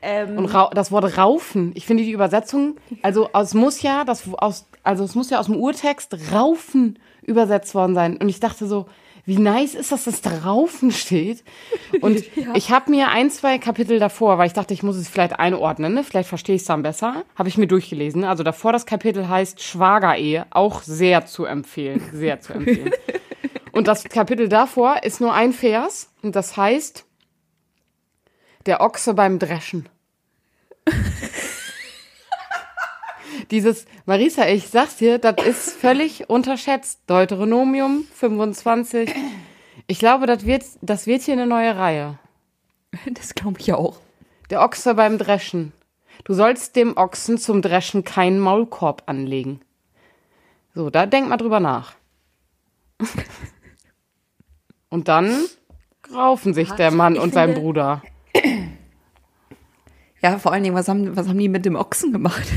Ähm, 0.00 0.38
Und 0.38 0.54
das 0.72 0.90
Wort 0.90 1.18
raufen, 1.18 1.72
ich 1.74 1.84
finde 1.84 2.02
die 2.04 2.12
Übersetzung, 2.12 2.76
also 3.02 3.28
es 3.34 3.52
muss 3.52 3.82
ja, 3.82 4.04
das 4.04 4.22
aus, 4.38 4.66
also 4.86 5.04
es 5.04 5.14
muss 5.14 5.30
ja 5.30 5.38
aus 5.40 5.46
dem 5.46 5.56
Urtext 5.56 6.16
raufen 6.32 6.98
übersetzt 7.22 7.74
worden 7.74 7.94
sein. 7.94 8.16
Und 8.16 8.28
ich 8.28 8.40
dachte 8.40 8.66
so, 8.66 8.86
wie 9.24 9.38
nice 9.38 9.74
ist 9.74 9.90
das, 9.90 10.04
dass 10.04 10.20
da 10.20 10.30
raufen 10.30 10.92
steht. 10.92 11.42
Und 12.00 12.22
ich 12.54 12.70
habe 12.70 12.90
mir 12.90 13.08
ein, 13.08 13.30
zwei 13.30 13.58
Kapitel 13.58 13.98
davor, 13.98 14.38
weil 14.38 14.46
ich 14.46 14.52
dachte, 14.52 14.72
ich 14.72 14.84
muss 14.84 14.96
es 14.96 15.08
vielleicht 15.08 15.38
einordnen, 15.38 15.94
ne? 15.94 16.04
vielleicht 16.04 16.28
verstehe 16.28 16.54
ich 16.54 16.62
es 16.62 16.68
dann 16.68 16.82
besser, 16.82 17.24
habe 17.34 17.48
ich 17.48 17.58
mir 17.58 17.66
durchgelesen. 17.66 18.24
Also 18.24 18.44
davor 18.44 18.72
das 18.72 18.86
Kapitel 18.86 19.28
heißt 19.28 19.60
Schwagerehe, 19.60 20.46
auch 20.50 20.82
sehr 20.82 21.26
zu 21.26 21.44
empfehlen, 21.44 22.00
sehr 22.12 22.40
zu 22.40 22.52
empfehlen. 22.52 22.92
Und 23.72 23.88
das 23.88 24.04
Kapitel 24.04 24.48
davor 24.48 25.02
ist 25.02 25.20
nur 25.20 25.34
ein 25.34 25.52
Vers 25.52 26.10
und 26.22 26.34
das 26.34 26.56
heißt 26.56 27.04
der 28.64 28.80
Ochse 28.80 29.12
beim 29.12 29.38
Dreschen. 29.38 29.86
Dieses, 33.50 33.86
Marisa, 34.06 34.46
ich 34.48 34.68
sag's 34.68 34.96
dir, 34.96 35.18
das 35.18 35.36
ist 35.44 35.70
völlig 35.72 36.28
unterschätzt. 36.28 37.00
Deuteronomium 37.06 38.04
25. 38.14 39.14
Ich 39.86 39.98
glaube, 39.98 40.26
das 40.26 40.44
wird, 40.44 40.64
das 40.82 41.06
wird 41.06 41.22
hier 41.22 41.34
eine 41.34 41.46
neue 41.46 41.76
Reihe. 41.76 42.18
das 43.12 43.34
glaube 43.34 43.60
ich 43.60 43.72
auch. 43.72 44.00
Der 44.50 44.62
Ochse 44.62 44.94
beim 44.94 45.18
Dreschen. 45.18 45.72
Du 46.24 46.34
sollst 46.34 46.76
dem 46.76 46.96
Ochsen 46.96 47.38
zum 47.38 47.62
Dreschen 47.62 48.04
keinen 48.04 48.40
Maulkorb 48.40 49.04
anlegen. 49.06 49.60
So, 50.74 50.90
da 50.90 51.06
denk 51.06 51.28
mal 51.28 51.36
drüber 51.36 51.60
nach. 51.60 51.94
Und 54.88 55.08
dann 55.08 55.44
raufen 56.14 56.54
sich 56.54 56.70
der 56.72 56.90
Mann 56.90 57.18
und 57.18 57.34
sein 57.34 57.54
Bruder. 57.54 58.02
Ja, 60.22 60.38
vor 60.38 60.52
allen 60.52 60.64
Dingen, 60.64 60.74
was 60.74 60.88
haben, 60.88 61.16
was 61.16 61.28
haben 61.28 61.38
die 61.38 61.48
mit 61.48 61.64
dem 61.64 61.76
Ochsen 61.76 62.12
gemacht? 62.12 62.48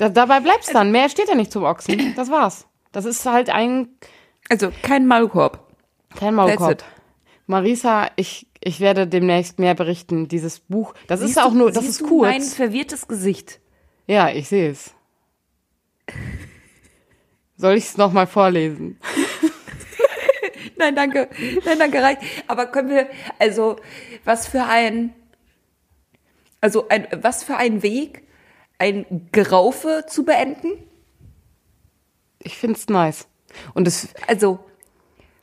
Da, 0.00 0.08
dabei 0.08 0.40
bleibt's 0.40 0.68
dann. 0.72 0.90
Mehr 0.92 1.10
steht 1.10 1.28
ja 1.28 1.34
nicht 1.34 1.52
zum 1.52 1.64
Ochsen. 1.64 2.14
Das 2.16 2.30
war's. 2.30 2.66
Das 2.90 3.04
ist 3.04 3.26
halt 3.26 3.50
ein 3.50 3.88
Also 4.48 4.72
kein 4.82 5.06
Maulkorb. 5.06 5.66
Kein 6.18 6.34
Maulkorb. 6.34 6.82
Marisa, 7.46 8.08
ich, 8.16 8.46
ich 8.64 8.80
werde 8.80 9.06
demnächst 9.06 9.58
mehr 9.58 9.74
berichten. 9.74 10.26
Dieses 10.26 10.60
Buch, 10.60 10.94
das 11.06 11.20
Siehst 11.20 11.32
ist 11.32 11.38
auch 11.42 11.50
du- 11.52 11.58
nur, 11.58 11.70
das 11.70 11.84
ist 11.84 12.00
du 12.00 12.22
Mein 12.22 12.40
kurz. 12.40 12.54
verwirrtes 12.54 13.08
Gesicht. 13.08 13.60
Ja, 14.06 14.30
ich 14.30 14.48
sehe 14.48 14.70
es. 14.70 14.94
Soll 17.56 17.74
ich 17.74 17.84
es 17.84 17.96
nochmal 17.98 18.26
vorlesen? 18.26 18.98
Nein, 20.76 20.96
danke. 20.96 21.28
Nein, 21.66 21.78
danke, 21.78 22.02
reicht. 22.02 22.22
Aber 22.46 22.66
können 22.66 22.88
wir, 22.88 23.06
also, 23.38 23.76
was 24.24 24.48
für 24.48 24.64
ein, 24.64 25.12
also, 26.62 26.88
ein, 26.88 27.06
was 27.20 27.44
für 27.44 27.56
ein 27.58 27.82
Weg, 27.82 28.22
ein 28.80 29.28
Geraufe 29.30 30.04
zu 30.08 30.24
beenden? 30.24 30.68
Ich 32.42 32.56
find's 32.56 32.88
nice. 32.88 33.28
Und 33.74 33.86
es, 33.86 34.08
Also, 34.26 34.58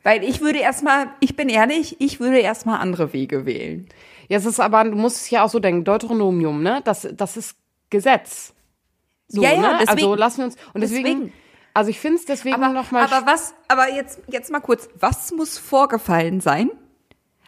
weil 0.02 0.24
ich 0.24 0.40
würde 0.40 0.58
erstmal, 0.58 1.06
ich 1.20 1.36
bin 1.36 1.48
ehrlich, 1.48 2.00
ich 2.00 2.20
würde 2.20 2.38
erstmal 2.40 2.80
andere 2.80 3.12
Wege 3.12 3.46
wählen. 3.46 3.88
ja, 4.28 4.36
es 4.38 4.44
ist 4.46 4.60
aber, 4.60 4.84
du 4.84 4.96
musst 4.96 5.16
es 5.18 5.30
ja 5.30 5.44
auch 5.44 5.48
so 5.50 5.58
denken, 5.60 5.84
Deuteronomium, 5.84 6.62
ne? 6.62 6.80
Das, 6.84 7.08
das 7.12 7.36
ist 7.36 7.56
Gesetz. 7.90 8.52
So, 9.28 9.42
Ja, 9.42 9.52
ja, 9.52 9.60
ne? 9.60 9.68
deswegen. 9.80 9.88
Also 9.90 10.14
lassen 10.14 10.38
wir 10.38 10.44
uns, 10.46 10.56
und 10.74 10.80
deswegen, 10.80 11.04
Deswegen. 11.04 11.32
also 11.74 11.90
ich 11.90 12.00
find's 12.00 12.24
deswegen 12.24 12.54
Aber, 12.56 12.72
nochmal. 12.72 13.04
aber 13.04 13.26
was, 13.30 13.54
aber 13.68 13.92
jetzt, 13.92 14.20
jetzt 14.28 14.50
mal 14.50 14.60
kurz, 14.60 14.88
was 14.98 15.30
muss 15.32 15.58
vorgefallen 15.58 16.40
sein? 16.40 16.70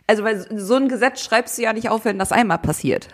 Also, 0.06 0.22
weil 0.24 0.46
so 0.58 0.74
ein 0.74 0.88
Gesetz 0.88 1.22
schreibst 1.24 1.56
du 1.58 1.62
ja 1.62 1.72
nicht 1.72 1.88
auf, 1.88 2.04
wenn 2.04 2.18
das 2.18 2.32
einmal 2.32 2.58
passiert. 2.58 3.08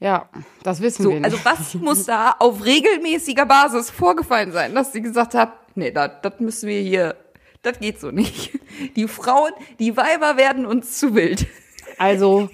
Ja, 0.00 0.28
das 0.62 0.80
wissen 0.80 1.02
So, 1.04 1.10
wir 1.10 1.20
nicht. 1.20 1.24
also 1.24 1.38
was 1.44 1.74
muss 1.74 2.04
da 2.04 2.34
auf 2.38 2.64
regelmäßiger 2.64 3.46
Basis 3.46 3.90
vorgefallen 3.90 4.52
sein, 4.52 4.74
dass 4.74 4.92
sie 4.92 5.00
gesagt 5.00 5.34
hat, 5.34 5.52
nee, 5.76 5.90
das 5.90 6.40
müssen 6.40 6.68
wir 6.68 6.80
hier, 6.80 7.16
das 7.62 7.78
geht 7.78 8.00
so 8.00 8.10
nicht. 8.10 8.58
Die 8.96 9.08
Frauen, 9.08 9.52
die 9.78 9.96
Weiber 9.96 10.36
werden 10.36 10.66
uns 10.66 10.98
zu 10.98 11.14
wild. 11.14 11.46
Also, 11.98 12.50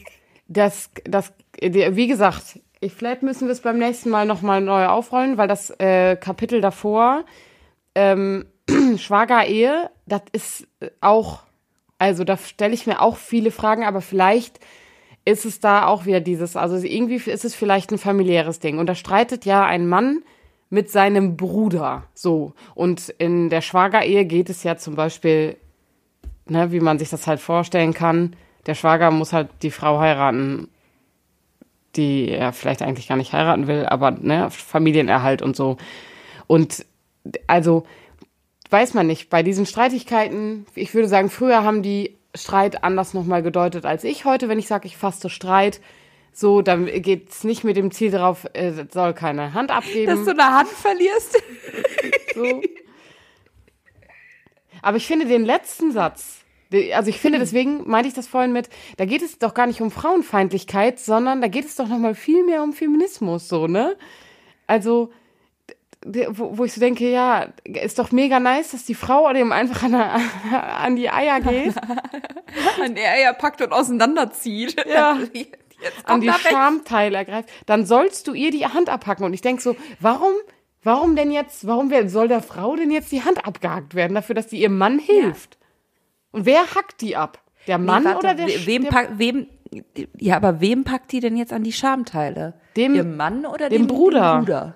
das, 0.48 0.90
das, 1.04 1.32
wie 1.60 2.06
gesagt, 2.06 2.60
ich, 2.80 2.92
vielleicht 2.94 3.22
müssen 3.22 3.46
wir 3.48 3.52
es 3.52 3.60
beim 3.60 3.78
nächsten 3.78 4.10
Mal 4.10 4.26
nochmal 4.26 4.60
neu 4.60 4.86
aufrollen, 4.86 5.36
weil 5.36 5.48
das 5.48 5.70
äh, 5.80 6.16
Kapitel 6.16 6.60
davor, 6.60 7.24
ähm, 7.94 8.46
Schwagerehe, 8.96 9.90
das 10.06 10.22
ist 10.32 10.68
äh, 10.80 10.90
auch, 11.00 11.40
also 11.98 12.24
da 12.24 12.36
stelle 12.36 12.74
ich 12.74 12.86
mir 12.86 13.00
auch 13.00 13.16
viele 13.16 13.50
Fragen, 13.50 13.84
aber 13.84 14.00
vielleicht 14.00 14.60
ist 15.30 15.44
es 15.44 15.60
da 15.60 15.86
auch 15.86 16.06
wieder 16.06 16.20
dieses, 16.20 16.56
also 16.56 16.76
irgendwie 16.76 17.16
ist 17.16 17.44
es 17.44 17.54
vielleicht 17.54 17.92
ein 17.92 17.98
familiäres 17.98 18.58
Ding. 18.58 18.78
Und 18.78 18.86
da 18.86 18.94
streitet 18.94 19.44
ja 19.44 19.64
ein 19.64 19.88
Mann 19.88 20.22
mit 20.68 20.90
seinem 20.90 21.36
Bruder 21.36 22.04
so. 22.14 22.52
Und 22.74 23.08
in 23.18 23.50
der 23.50 23.60
Schwagerehe 23.60 24.24
geht 24.24 24.50
es 24.50 24.62
ja 24.62 24.76
zum 24.76 24.94
Beispiel, 24.94 25.56
ne, 26.46 26.72
wie 26.72 26.80
man 26.80 26.98
sich 26.98 27.10
das 27.10 27.26
halt 27.26 27.40
vorstellen 27.40 27.94
kann, 27.94 28.36
der 28.66 28.74
Schwager 28.74 29.10
muss 29.10 29.32
halt 29.32 29.48
die 29.62 29.70
Frau 29.70 29.98
heiraten, 29.98 30.68
die 31.96 32.28
er 32.28 32.52
vielleicht 32.52 32.82
eigentlich 32.82 33.08
gar 33.08 33.16
nicht 33.16 33.32
heiraten 33.32 33.66
will, 33.66 33.86
aber 33.86 34.12
ne, 34.12 34.48
Familienerhalt 34.50 35.42
und 35.42 35.56
so. 35.56 35.76
Und 36.46 36.84
also 37.46 37.84
weiß 38.70 38.94
man 38.94 39.06
nicht, 39.06 39.30
bei 39.30 39.42
diesen 39.42 39.66
Streitigkeiten, 39.66 40.66
ich 40.74 40.94
würde 40.94 41.08
sagen, 41.08 41.30
früher 41.30 41.64
haben 41.64 41.82
die 41.82 42.16
Streit 42.34 42.84
anders 42.84 43.14
nochmal 43.14 43.42
gedeutet 43.42 43.84
als 43.84 44.04
ich 44.04 44.24
heute, 44.24 44.48
wenn 44.48 44.58
ich 44.58 44.66
sage, 44.66 44.86
ich 44.86 44.96
faste 44.96 45.30
Streit. 45.30 45.80
So, 46.32 46.62
dann 46.62 46.86
geht's 46.86 47.42
nicht 47.42 47.64
mit 47.64 47.76
dem 47.76 47.90
Ziel 47.90 48.10
darauf, 48.12 48.46
äh, 48.52 48.72
soll 48.90 49.14
keine 49.14 49.52
Hand 49.52 49.70
abgeben. 49.70 50.06
Dass 50.06 50.24
du 50.24 50.30
eine 50.30 50.58
Hand 50.58 50.68
verlierst. 50.68 51.42
So. 52.32 52.62
Aber 54.82 54.96
ich 54.96 55.06
finde 55.08 55.26
den 55.26 55.44
letzten 55.44 55.90
Satz, 55.90 56.44
also 56.94 57.10
ich 57.10 57.18
finde, 57.18 57.40
deswegen 57.40 57.88
meinte 57.88 58.08
ich 58.08 58.14
das 58.14 58.28
vorhin 58.28 58.52
mit, 58.52 58.68
da 58.96 59.04
geht 59.04 59.22
es 59.22 59.38
doch 59.38 59.54
gar 59.54 59.66
nicht 59.66 59.80
um 59.80 59.90
Frauenfeindlichkeit, 59.90 61.00
sondern 61.00 61.40
da 61.40 61.48
geht 61.48 61.64
es 61.64 61.74
doch 61.74 61.88
nochmal 61.88 62.14
viel 62.14 62.44
mehr 62.44 62.62
um 62.62 62.72
Feminismus, 62.72 63.48
so, 63.48 63.66
ne? 63.66 63.96
Also, 64.68 65.10
wo, 66.04 66.56
wo 66.58 66.64
ich 66.64 66.72
so 66.72 66.80
denke, 66.80 67.10
ja, 67.10 67.46
ist 67.64 67.98
doch 67.98 68.10
mega 68.10 68.40
nice, 68.40 68.70
dass 68.72 68.84
die 68.84 68.94
Frau 68.94 69.30
dem 69.32 69.52
einfach 69.52 69.82
an, 69.82 69.92
der, 69.92 70.20
an 70.80 70.96
die 70.96 71.10
Eier 71.10 71.40
geht, 71.40 71.74
An 72.82 72.94
der 72.94 73.14
er 73.16 73.32
packt 73.34 73.60
und 73.62 73.72
auseinanderzieht. 73.72 74.76
Ja. 74.88 75.18
An 76.04 76.20
die. 76.20 76.30
Schamteile 76.30 77.16
ergreift, 77.16 77.48
dann 77.66 77.86
sollst 77.86 78.26
du 78.28 78.34
ihr 78.34 78.50
die 78.50 78.66
Hand 78.66 78.90
abhacken. 78.90 79.24
Und 79.24 79.32
ich 79.32 79.40
denke 79.40 79.62
so, 79.62 79.76
warum, 79.98 80.32
warum 80.82 81.16
denn 81.16 81.30
jetzt, 81.30 81.66
warum 81.66 81.90
soll 82.08 82.28
der 82.28 82.42
Frau 82.42 82.76
denn 82.76 82.90
jetzt 82.90 83.10
die 83.12 83.22
Hand 83.24 83.46
abgehackt 83.46 83.94
werden, 83.94 84.14
dafür, 84.14 84.34
dass 84.34 84.48
die 84.48 84.60
ihrem 84.60 84.76
Mann 84.76 84.98
hilft? 84.98 85.56
Und 86.32 86.44
wer 86.44 86.74
hackt 86.74 87.00
die 87.00 87.16
ab? 87.16 87.40
Der 87.66 87.78
Mann 87.78 88.02
Nee, 88.02 88.08
warte, 88.10 88.18
oder 88.26 88.34
der, 88.34 88.46
we- 88.48 88.66
wem, 88.66 88.82
der 88.82 88.90
pack, 88.90 89.08
wem 89.18 89.46
ja, 90.18 90.36
aber 90.36 90.60
wem 90.60 90.84
packt 90.84 91.12
die 91.12 91.20
denn 91.20 91.36
jetzt 91.36 91.52
an 91.52 91.62
die 91.62 91.72
Schamteile? 91.72 92.54
Dem- 92.76 92.94
dem 92.94 93.16
Mann 93.16 93.46
oder 93.46 93.68
dem 93.70 93.86
dem, 93.86 93.86
Bruder. 93.86 94.32
Dem 94.34 94.44
Bruder? 94.44 94.74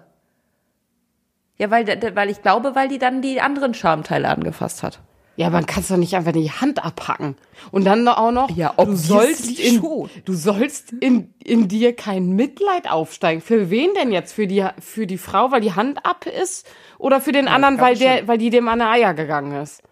Ja, 1.59 1.71
weil, 1.71 1.85
der- 1.85 2.17
weil 2.17 2.31
ich 2.31 2.43
glaube, 2.43 2.75
weil 2.75 2.89
die 2.89 2.99
dann 2.99 3.23
die 3.23 3.41
anderen 3.41 3.75
Schamteile 3.75 4.29
angefasst 4.29 4.83
hat. 4.83 5.01
Ja, 5.37 5.51
man 5.51 5.67
kannst 5.67 5.91
doch 5.91 5.97
nicht 5.97 6.15
einfach 6.15 6.31
die 6.31 6.51
Hand 6.53 6.85
abhacken. 6.85 7.37
Und 7.73 7.85
dann 7.85 8.07
auch 8.07 8.31
noch, 8.31 8.51
Ja, 8.57 8.69
du 8.77 8.83
obviously 8.83 9.07
sollst, 9.09 9.59
in, 9.61 9.81
schon. 9.81 10.09
du 10.25 10.33
sollst 10.33 10.93
in, 10.93 11.35
in 11.43 11.67
dir 11.67 11.95
kein 11.95 12.37
Mitleid 12.37 12.89
aufsteigen. 12.89 13.41
Für 13.41 13.69
wen 13.69 13.93
denn 13.95 14.13
jetzt? 14.13 14.33
Für 14.33 14.47
die, 14.47 14.65
für 14.81 15.09
die 15.09 15.19
Frau, 15.19 15.51
weil 15.51 15.61
die 15.61 15.73
Hand 15.73 16.07
ab 16.07 16.27
ist? 16.27 16.67
Oder 16.99 17.21
für 17.21 17.33
den 17.33 17.49
anderen, 17.49 17.77
glaub 17.77 17.89
weil 17.89 17.97
der, 17.99 18.29
weil 18.29 18.39
die 18.39 18.51
dem 18.51 18.69
an 18.69 18.79
die 18.79 18.85
Eier 18.85 19.13
gegangen 19.15 19.61
ist? 19.61 19.83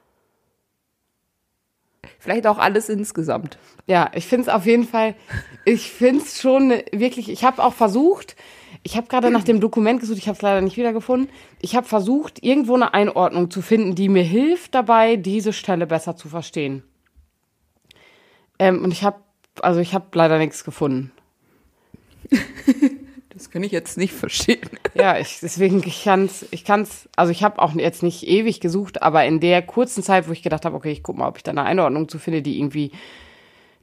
Vielleicht 2.18 2.46
auch 2.46 2.58
alles 2.58 2.88
insgesamt. 2.88 3.58
Ja, 3.86 4.10
ich 4.14 4.26
finde 4.26 4.42
es 4.42 4.48
auf 4.48 4.64
jeden 4.64 4.86
Fall, 4.86 5.14
ich 5.64 5.90
finde 5.90 6.22
es 6.22 6.40
schon 6.40 6.70
wirklich, 6.92 7.28
ich 7.30 7.42
habe 7.44 7.62
auch 7.64 7.72
versucht, 7.74 8.36
ich 8.82 8.96
habe 8.96 9.06
gerade 9.06 9.30
nach 9.30 9.44
dem 9.44 9.60
Dokument 9.60 10.00
gesucht, 10.00 10.18
ich 10.18 10.26
habe 10.26 10.36
es 10.36 10.42
leider 10.42 10.60
nicht 10.60 10.76
wiedergefunden. 10.76 11.28
Ich 11.60 11.76
habe 11.76 11.86
versucht, 11.86 12.42
irgendwo 12.42 12.74
eine 12.74 12.94
Einordnung 12.94 13.50
zu 13.50 13.62
finden, 13.62 13.94
die 13.94 14.08
mir 14.08 14.24
hilft 14.24 14.74
dabei, 14.74 15.16
diese 15.16 15.52
Stelle 15.52 15.86
besser 15.86 16.16
zu 16.16 16.28
verstehen. 16.28 16.82
Ähm, 18.58 18.82
und 18.82 18.92
ich 18.92 19.04
habe, 19.04 19.18
also 19.60 19.80
ich 19.80 19.94
habe 19.94 20.06
leider 20.14 20.38
nichts 20.38 20.64
gefunden. 20.64 21.12
Das 23.34 23.50
kann 23.50 23.64
ich 23.64 23.72
jetzt 23.72 23.96
nicht 23.96 24.12
verstehen. 24.12 24.68
Ja, 24.94 25.18
ich, 25.18 25.40
deswegen, 25.40 25.82
ich 25.86 26.04
kann's, 26.04 26.46
ich 26.50 26.64
kann's, 26.64 27.08
also 27.16 27.32
ich 27.32 27.42
habe 27.42 27.60
auch 27.60 27.74
jetzt 27.74 28.02
nicht 28.02 28.28
ewig 28.28 28.60
gesucht, 28.60 29.02
aber 29.02 29.24
in 29.24 29.40
der 29.40 29.62
kurzen 29.62 30.02
Zeit, 30.02 30.28
wo 30.28 30.32
ich 30.32 30.42
gedacht 30.42 30.64
habe, 30.64 30.76
okay, 30.76 30.92
ich 30.92 31.02
guck 31.02 31.16
mal, 31.16 31.28
ob 31.28 31.38
ich 31.38 31.42
da 31.42 31.50
eine 31.50 31.64
Einordnung 31.64 32.08
zu 32.08 32.18
finde, 32.18 32.42
die 32.42 32.58
irgendwie 32.58 32.92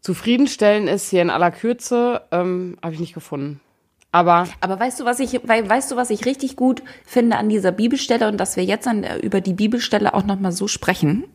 zufriedenstellend 0.01 0.87
ist, 0.87 1.09
hier 1.09 1.23
in 1.23 1.29
aller 1.31 1.51
Kürze, 1.51 2.21
ähm, 2.31 2.77
habe 2.83 2.93
ich 2.93 2.99
nicht 2.99 3.13
gefunden. 3.13 3.59
Aber 4.11 4.47
Aber 4.59 4.79
weißt 4.79 4.99
du, 4.99 5.05
was 5.05 5.19
ich, 5.19 5.33
weißt 5.33 5.91
du, 5.91 5.95
was 5.95 6.09
ich 6.09 6.25
richtig 6.25 6.55
gut 6.55 6.81
finde 7.05 7.37
an 7.37 7.49
dieser 7.49 7.71
Bibelstelle 7.71 8.27
und 8.27 8.37
dass 8.37 8.55
wir 8.55 8.63
jetzt 8.63 8.87
an, 8.87 9.05
über 9.21 9.39
die 9.41 9.53
Bibelstelle 9.53 10.13
auch 10.13 10.25
nochmal 10.25 10.51
so 10.51 10.67
sprechen? 10.67 11.25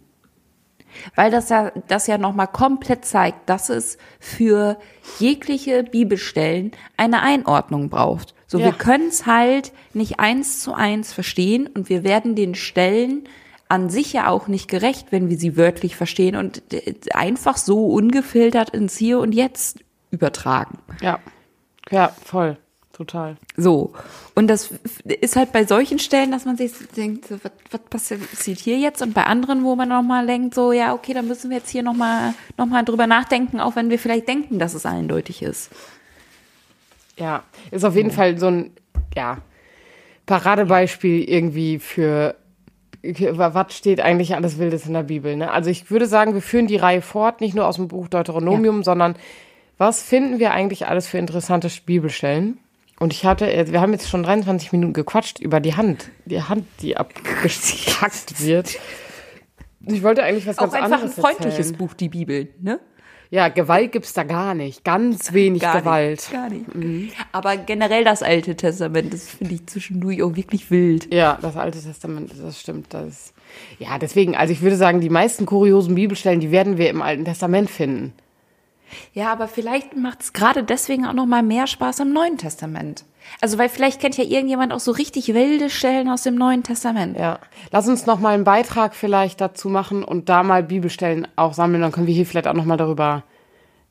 Weil 1.17 1.31
das 1.31 1.49
ja, 1.49 1.73
das 1.89 2.07
ja 2.07 2.19
nochmal 2.19 2.47
komplett 2.47 3.05
zeigt, 3.05 3.49
dass 3.49 3.69
es 3.69 3.99
für 4.21 4.79
jegliche 5.19 5.83
Bibelstellen 5.83 6.73
eine 6.97 7.21
Einordnung 7.23 7.89
braucht. 7.91 8.35
So, 8.47 8.59
Ja. 8.59 8.67
wir 8.67 8.73
können 8.73 9.09
es 9.09 9.27
halt 9.27 9.73
nicht 9.93 10.21
eins 10.21 10.61
zu 10.61 10.73
eins 10.75 11.13
verstehen 11.13 11.67
und 11.67 11.89
wir 11.89 12.05
werden 12.05 12.37
den 12.37 12.55
Stellen 12.55 13.25
an 13.69 13.89
sich 13.91 14.13
ja 14.13 14.29
auch 14.29 14.47
nicht 14.47 14.69
gerecht, 14.69 15.09
wenn 15.11 15.31
wir 15.31 15.39
sie 15.39 15.57
wörtlich 15.57 15.97
verstehen 15.97 16.37
und 16.37 16.63
äh, 16.73 16.95
einfach 17.13 17.57
so 17.57 17.87
ungefiltert 17.87 18.71
ins 18.71 18.97
Hier 18.97 19.19
und 19.19 19.33
Jetzt 19.33 19.79
übertragen. 20.11 20.79
ja, 21.01 21.19
ja, 21.91 22.09
voll, 22.25 22.57
total. 22.95 23.37
So. 23.57 23.93
Und 24.35 24.49
das 24.49 24.73
ist 25.05 25.37
halt 25.37 25.53
bei 25.53 25.65
solchen 25.65 25.99
Stellen, 25.99 26.31
dass 26.31 26.45
man 26.45 26.57
sich 26.57 26.73
denkt, 26.97 27.27
so, 27.27 27.37
was, 27.71 27.81
was 27.91 28.19
passiert 28.19 28.59
hier 28.59 28.79
jetzt? 28.79 29.03
Und 29.03 29.13
bei 29.13 29.25
anderen, 29.25 29.65
wo 29.65 29.77
man 29.77 29.89
nochmal 29.89 30.27
denkt, 30.27 30.55
so, 30.55 30.73
ja, 30.73 30.95
okay, 30.95 31.13
dann 31.13 31.29
müssen 31.29 31.51
wir 31.51 31.59
jetzt 31.59 31.71
hier 31.71 31.83
nochmal 31.83 32.35
noch 32.57 32.67
mal 32.67 32.85
drüber 32.85 33.07
nachdenken, 33.07 33.61
auch 33.61 33.77
wenn 33.77 33.91
wir 33.91 33.99
vielleicht 33.99 34.29
denken, 34.29 34.59
dass 34.59 34.75
es 34.75 34.87
eindeutig 34.87 35.43
ist. 35.43 35.71
Ja, 37.17 37.45
ist 37.71 37.85
auf 37.85 37.95
jeden 37.95 38.11
Fall 38.11 38.39
so 38.39 38.47
ein, 38.47 38.71
ja, 39.15 39.39
Paradebeispiel 40.27 41.23
irgendwie 41.29 41.79
für, 41.79 42.37
was 43.03 43.77
steht 43.77 44.01
eigentlich 44.01 44.35
alles 44.35 44.59
Wildes 44.59 44.87
in 44.87 44.95
der 44.95 45.03
Bibel. 45.03 45.37
Ne? 45.37 45.51
Also 45.51 45.69
ich 45.71 45.91
würde 45.91 46.07
sagen, 46.07 46.35
wir 46.35 46.41
führen 46.41 46.67
die 46.67 46.77
Reihe 46.77 47.03
fort, 47.03 47.41
nicht 47.41 47.55
nur 47.55 47.67
aus 47.67 47.77
dem 47.77 47.89
Buch 47.89 48.09
Deuteronomium, 48.09 48.83
sondern 48.83 49.17
was 49.77 50.03
finden 50.03 50.39
wir 50.39 50.53
eigentlich 50.53 50.87
alles 50.87 51.09
für 51.09 51.19
interessante 51.19 51.69
Bibelstellen? 51.85 52.59
Und 53.01 53.13
ich 53.13 53.25
hatte, 53.25 53.53
äh, 53.53 53.71
wir 53.71 53.81
haben 53.81 53.93
jetzt 53.93 54.09
schon 54.09 54.23
23 54.23 54.73
Minuten 54.73 54.93
gequatscht 54.93 55.41
über 55.41 55.61
die 55.61 55.75
Hand, 55.75 56.11
die 56.25 56.43
Hand, 56.43 56.67
die 56.81 56.97
abgekackt 56.97 58.41
wird. 58.45 58.79
Ich 59.87 60.03
wollte 60.03 60.23
eigentlich 60.23 60.47
was 60.47 60.59
Auch 60.59 60.63
ganz 60.63 60.75
einfach 60.75 60.87
ein 60.87 60.93
anderes 60.95 61.15
freundliches 61.15 61.59
erzählen. 61.59 61.77
Buch, 61.79 61.95
die 61.95 62.09
Bibel, 62.09 62.49
ne? 62.61 62.81
Ja, 63.31 63.49
Gewalt 63.49 63.91
gibt's 63.91 64.13
da 64.13 64.23
gar 64.23 64.55
nicht. 64.55 64.85
Ganz 64.85 65.33
wenig 65.33 65.61
Gar 65.61 65.81
Gewalt. 65.81 66.31
Nicht, 66.31 66.33
gar 66.33 66.49
nicht. 66.51 67.17
Aber 67.33 67.57
generell 67.57 68.05
das 68.05 68.23
Alte 68.23 68.55
Testament, 68.55 69.13
das 69.13 69.29
finde 69.31 69.55
ich 69.55 69.67
zwischendurch 69.67 70.23
auch 70.23 70.37
wirklich 70.37 70.71
wild. 70.71 71.13
Ja, 71.13 71.39
das 71.43 71.57
Alte 71.57 71.83
Testament, 71.83 72.31
das 72.41 72.61
stimmt. 72.61 72.95
Das 72.95 73.35
ja, 73.79 73.99
deswegen, 73.99 74.37
also 74.37 74.53
ich 74.53 74.63
würde 74.63 74.77
sagen, 74.77 75.01
die 75.01 75.11
meisten 75.11 75.47
kuriosen 75.47 75.95
Bibelstellen, 75.95 76.41
die 76.41 76.51
werden 76.51 76.79
wir 76.79 76.91
im 76.91 77.03
Alten 77.03 77.25
Testament 77.25 77.71
finden. 77.71 78.13
Ja, 79.13 79.33
aber 79.33 79.49
vielleicht 79.49 79.97
macht 79.97 80.23
es 80.23 80.33
gerade 80.33 80.63
deswegen 80.63 81.07
auch 81.07 81.13
noch 81.13 81.27
mal 81.27 81.43
mehr 81.43 81.67
Spaß 81.67 82.01
im 82.01 82.13
Neuen 82.13 82.39
Testament. 82.39 83.05
Also, 83.41 83.59
weil 83.59 83.69
vielleicht 83.69 84.01
kennt 84.01 84.17
ja 84.17 84.25
irgendjemand 84.25 84.73
auch 84.73 84.81
so 84.81 84.93
richtig 84.93 85.33
wilde 85.33 85.71
Stellen 85.71 86.09
aus 86.09 86.23
dem 86.23 86.35
Neuen 86.35 86.63
Testament. 86.63 87.19
Ja. 87.19 87.39
Lass 87.71 87.89
uns 87.89 88.07
noch 88.07 88.21
mal 88.21 88.35
einen 88.35 88.45
Beitrag 88.45 88.95
vielleicht 88.95 89.41
dazu 89.41 89.69
machen 89.69 90.05
und 90.05 90.29
da 90.29 90.43
mal 90.43 90.63
Bibelstellen 90.63 91.27
auch 91.37 91.55
sammeln. 91.55 91.83
Dann 91.83 91.93
können 91.93 92.07
wir 92.07 92.15
hier 92.15 92.27
vielleicht 92.27 92.47
auch 92.47 92.55
noch 92.55 92.67
mal 92.67 92.77
darüber 92.77 93.25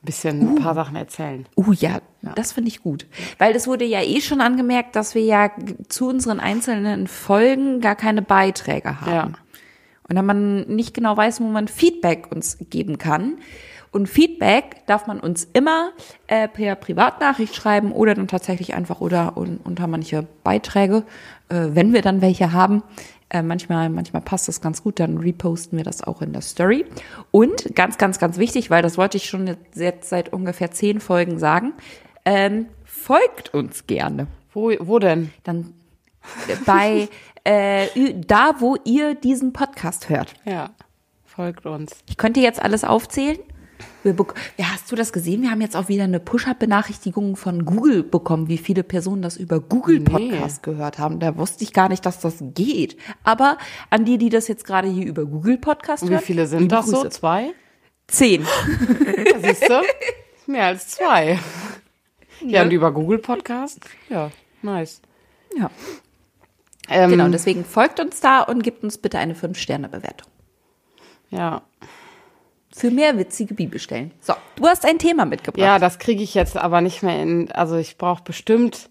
ein 0.03 0.05
bisschen 0.05 0.57
ein 0.57 0.61
paar 0.61 0.75
Sachen 0.75 0.95
erzählen. 0.95 1.45
Uh, 1.55 1.71
ja, 1.71 1.99
das 2.35 2.51
finde 2.51 2.67
ich 2.67 2.83
gut. 2.83 3.07
Weil 3.37 3.55
es 3.55 3.67
wurde 3.67 3.85
ja 3.85 4.01
eh 4.01 4.21
schon 4.21 4.41
angemerkt, 4.41 4.95
dass 4.95 5.15
wir 5.15 5.23
ja 5.23 5.49
zu 5.87 6.09
unseren 6.09 6.39
einzelnen 6.39 7.07
Folgen 7.07 7.81
gar 7.81 7.95
keine 7.95 8.21
Beiträge 8.21 9.01
haben. 9.01 9.11
Ja. 9.11 9.31
Und 10.07 10.17
wenn 10.17 10.25
man 10.25 10.61
nicht 10.67 10.93
genau 10.93 11.15
weiß, 11.15 11.39
wo 11.41 11.45
man 11.45 11.67
Feedback 11.67 12.27
uns 12.31 12.57
geben 12.69 12.97
kann. 12.97 13.37
Und 13.93 14.09
Feedback 14.09 14.85
darf 14.87 15.05
man 15.05 15.19
uns 15.19 15.47
immer 15.53 15.91
äh, 16.25 16.47
per 16.47 16.75
Privatnachricht 16.75 17.55
schreiben 17.55 17.91
oder 17.91 18.15
dann 18.15 18.27
tatsächlich 18.27 18.73
einfach 18.73 19.01
oder 19.01 19.37
un, 19.37 19.59
unter 19.63 19.85
manche 19.85 20.25
Beiträge, 20.43 21.03
äh, 21.49 21.67
wenn 21.69 21.93
wir 21.93 22.01
dann 22.01 22.19
welche 22.19 22.51
haben. 22.51 22.81
Äh, 23.29 23.43
manchmal, 23.43 23.89
manchmal 23.89 24.23
passt 24.23 24.47
das 24.47 24.61
ganz 24.61 24.81
gut, 24.81 24.99
dann 24.99 25.19
reposten 25.19 25.77
wir 25.77 25.83
das 25.83 26.03
auch 26.03 26.23
in 26.23 26.33
der 26.33 26.41
Story. 26.41 26.85
Und 27.29 27.75
ganz, 27.75 27.99
ganz, 27.99 28.17
ganz 28.17 28.37
wichtig, 28.39 28.71
weil 28.71 28.81
das 28.81 28.97
wollte 28.97 29.17
ich 29.17 29.29
schon 29.29 29.45
jetzt, 29.45 29.75
jetzt 29.75 30.09
seit 30.09 30.33
ungefähr 30.33 30.71
zehn 30.71 30.99
Folgen 30.99 31.37
sagen, 31.37 31.73
ähm, 32.25 32.65
folgt 32.83 33.53
uns 33.53 33.85
gerne. 33.85 34.25
Wo, 34.53 34.71
wo 34.79 34.97
denn? 34.97 35.31
Dann 35.43 35.75
bei 36.65 37.09
äh, 37.43 37.87
da, 38.25 38.55
wo 38.57 38.75
ihr 38.85 39.13
diesen 39.13 39.53
Podcast 39.53 40.09
hört. 40.09 40.33
Ja. 40.45 40.71
Folgt 41.25 41.65
uns. 41.67 41.91
Ich 42.07 42.17
könnte 42.17 42.39
jetzt 42.39 42.61
alles 42.61 42.83
aufzählen. 42.83 43.39
Wir 44.03 44.15
ja, 44.57 44.65
hast 44.73 44.91
du 44.91 44.95
das 44.95 45.13
gesehen? 45.13 45.41
Wir 45.41 45.51
haben 45.51 45.61
jetzt 45.61 45.75
auch 45.77 45.87
wieder 45.87 46.03
eine 46.03 46.19
Push-Up-Benachrichtigung 46.19 47.35
von 47.37 47.63
Google 47.65 48.03
bekommen, 48.03 48.49
wie 48.49 48.57
viele 48.57 48.83
Personen 48.83 49.21
das 49.21 49.37
über 49.37 49.59
Google 49.61 50.01
Podcast 50.01 50.61
gehört 50.61 50.99
haben. 50.99 51.19
Da 51.19 51.37
wusste 51.37 51.63
ich 51.63 51.71
gar 51.71 51.87
nicht, 51.87 52.05
dass 52.05 52.19
das 52.19 52.35
geht. 52.39 52.97
Aber 53.23 53.57
an 53.89 54.03
die, 54.03 54.17
die 54.17 54.29
das 54.29 54.47
jetzt 54.47 54.65
gerade 54.65 54.89
hier 54.89 55.05
über 55.05 55.25
Google 55.25 55.57
Podcast 55.57 56.03
Und 56.03 56.09
wie 56.09 56.13
hören, 56.15 56.23
viele 56.23 56.47
sind 56.47 56.71
das 56.71 56.87
so? 56.87 57.07
Zwei? 57.09 57.53
Zehn. 58.07 58.45
Siehst 59.41 59.69
du? 59.69 59.81
mehr 60.47 60.65
als 60.65 60.89
zwei. 60.89 61.39
Ja, 62.41 62.63
und 62.63 62.71
über 62.71 62.91
Google 62.91 63.19
Podcast. 63.19 63.79
Ja, 64.09 64.31
nice. 64.61 65.01
Ja. 65.57 65.71
Ähm, 66.89 67.11
Genau, 67.11 67.29
deswegen 67.29 67.63
folgt 67.63 67.99
uns 67.99 68.19
da 68.19 68.41
und 68.41 68.63
gebt 68.63 68.83
uns 68.83 68.97
bitte 68.97 69.17
eine 69.17 69.33
5-Sterne-Bewertung. 69.33 70.29
Ja. 71.29 71.61
Für 72.75 72.89
mehr 72.89 73.17
witzige 73.17 73.53
Bibelstellen. 73.53 74.11
So, 74.19 74.33
du 74.55 74.65
hast 74.67 74.85
ein 74.85 74.97
Thema 74.97 75.25
mitgebracht. 75.25 75.63
Ja, 75.63 75.77
das 75.79 75.99
kriege 75.99 76.23
ich 76.23 76.33
jetzt 76.33 76.57
aber 76.57 76.81
nicht 76.81 77.03
mehr 77.03 77.21
in. 77.21 77.51
Also 77.51 77.75
ich 77.77 77.97
brauche 77.97 78.23
bestimmt, 78.23 78.89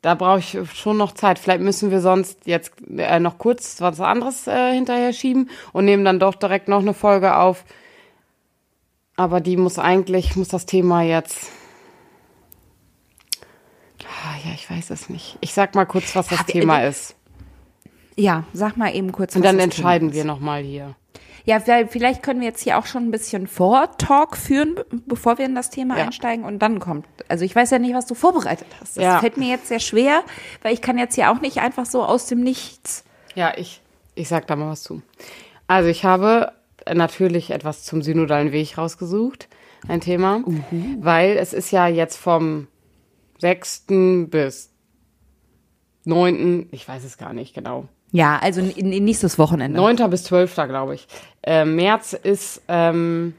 da 0.00 0.14
brauche 0.14 0.38
ich 0.38 0.56
schon 0.74 0.96
noch 0.96 1.12
Zeit. 1.12 1.38
Vielleicht 1.40 1.60
müssen 1.62 1.90
wir 1.90 2.00
sonst 2.00 2.46
jetzt 2.46 2.72
äh, 2.96 3.18
noch 3.18 3.38
kurz 3.38 3.80
was 3.80 3.98
anderes 4.00 4.46
äh, 4.46 4.72
hinterher 4.74 5.12
schieben 5.12 5.50
und 5.72 5.86
nehmen 5.86 6.04
dann 6.04 6.20
doch 6.20 6.34
direkt 6.36 6.68
noch 6.68 6.80
eine 6.80 6.94
Folge 6.94 7.36
auf. 7.36 7.64
Aber 9.16 9.40
die 9.40 9.56
muss 9.56 9.78
eigentlich, 9.78 10.36
muss 10.36 10.48
das 10.48 10.66
Thema 10.66 11.02
jetzt. 11.02 11.48
Ah, 14.04 14.36
ja, 14.44 14.52
ich 14.54 14.70
weiß 14.70 14.90
es 14.90 15.08
nicht. 15.08 15.36
Ich 15.40 15.52
sag 15.54 15.74
mal 15.74 15.84
kurz, 15.84 16.14
was 16.14 16.28
das 16.28 16.38
wir- 16.40 16.46
Thema 16.46 16.84
ist. 16.84 17.16
Ja, 18.16 18.44
sag 18.52 18.76
mal 18.76 18.94
eben 18.94 19.10
kurz. 19.10 19.34
Und 19.34 19.44
dann 19.44 19.58
entscheiden 19.58 20.12
wir 20.12 20.24
nochmal 20.24 20.62
hier. 20.62 20.94
Ja, 21.46 21.60
vielleicht 21.60 22.22
können 22.22 22.40
wir 22.40 22.48
jetzt 22.48 22.62
hier 22.62 22.78
auch 22.78 22.86
schon 22.86 23.04
ein 23.06 23.10
bisschen 23.10 23.46
Vor-Talk 23.46 24.36
führen, 24.36 24.76
be- 24.76 24.86
bevor 25.06 25.36
wir 25.36 25.44
in 25.44 25.54
das 25.54 25.68
Thema 25.68 25.98
Ja. 25.98 26.04
einsteigen 26.06 26.44
und 26.44 26.58
dann 26.60 26.78
kommt. 26.80 27.06
Also 27.28 27.44
ich 27.44 27.54
weiß 27.54 27.70
ja 27.70 27.78
nicht, 27.78 27.94
was 27.94 28.06
du 28.06 28.14
vorbereitet 28.14 28.66
hast. 28.80 28.96
Das 28.96 29.04
Ja. 29.04 29.18
fällt 29.20 29.36
mir 29.36 29.48
jetzt 29.48 29.68
sehr 29.68 29.80
schwer, 29.80 30.22
weil 30.62 30.72
ich 30.72 30.80
kann 30.80 30.96
jetzt 30.96 31.16
ja 31.16 31.30
auch 31.30 31.40
nicht 31.42 31.58
einfach 31.58 31.84
so 31.84 32.02
aus 32.02 32.26
dem 32.26 32.40
Nichts. 32.40 33.04
Ja, 33.34 33.52
ich, 33.56 33.82
ich 34.14 34.28
sag 34.28 34.46
da 34.46 34.56
mal 34.56 34.70
was 34.70 34.82
zu. 34.82 35.02
Also 35.66 35.90
ich 35.90 36.04
habe 36.04 36.52
natürlich 36.92 37.50
etwas 37.50 37.82
zum 37.84 38.00
synodalen 38.02 38.52
Weg 38.52 38.78
rausgesucht, 38.78 39.48
ein 39.86 40.00
Thema, 40.00 40.42
weil 41.00 41.36
es 41.36 41.52
ist 41.52 41.70
ja 41.70 41.88
jetzt 41.88 42.16
vom 42.16 42.68
6. 43.40 43.84
bis 44.30 44.70
9., 46.04 46.68
ich 46.70 46.86
weiß 46.88 47.04
es 47.04 47.18
gar 47.18 47.32
nicht 47.32 47.54
genau, 47.54 47.88
Ja, 48.16 48.38
also 48.40 48.60
n- 48.60 48.70
n- 48.76 49.04
nächstes 49.04 49.38
Wochenende. 49.40 49.76
9. 49.76 50.08
bis 50.08 50.22
12. 50.24 50.54
glaube 50.68 50.94
ich. 50.94 51.08
Äh, 51.42 51.64
März 51.64 52.12
ist 52.12 52.62
ähm, 52.68 53.34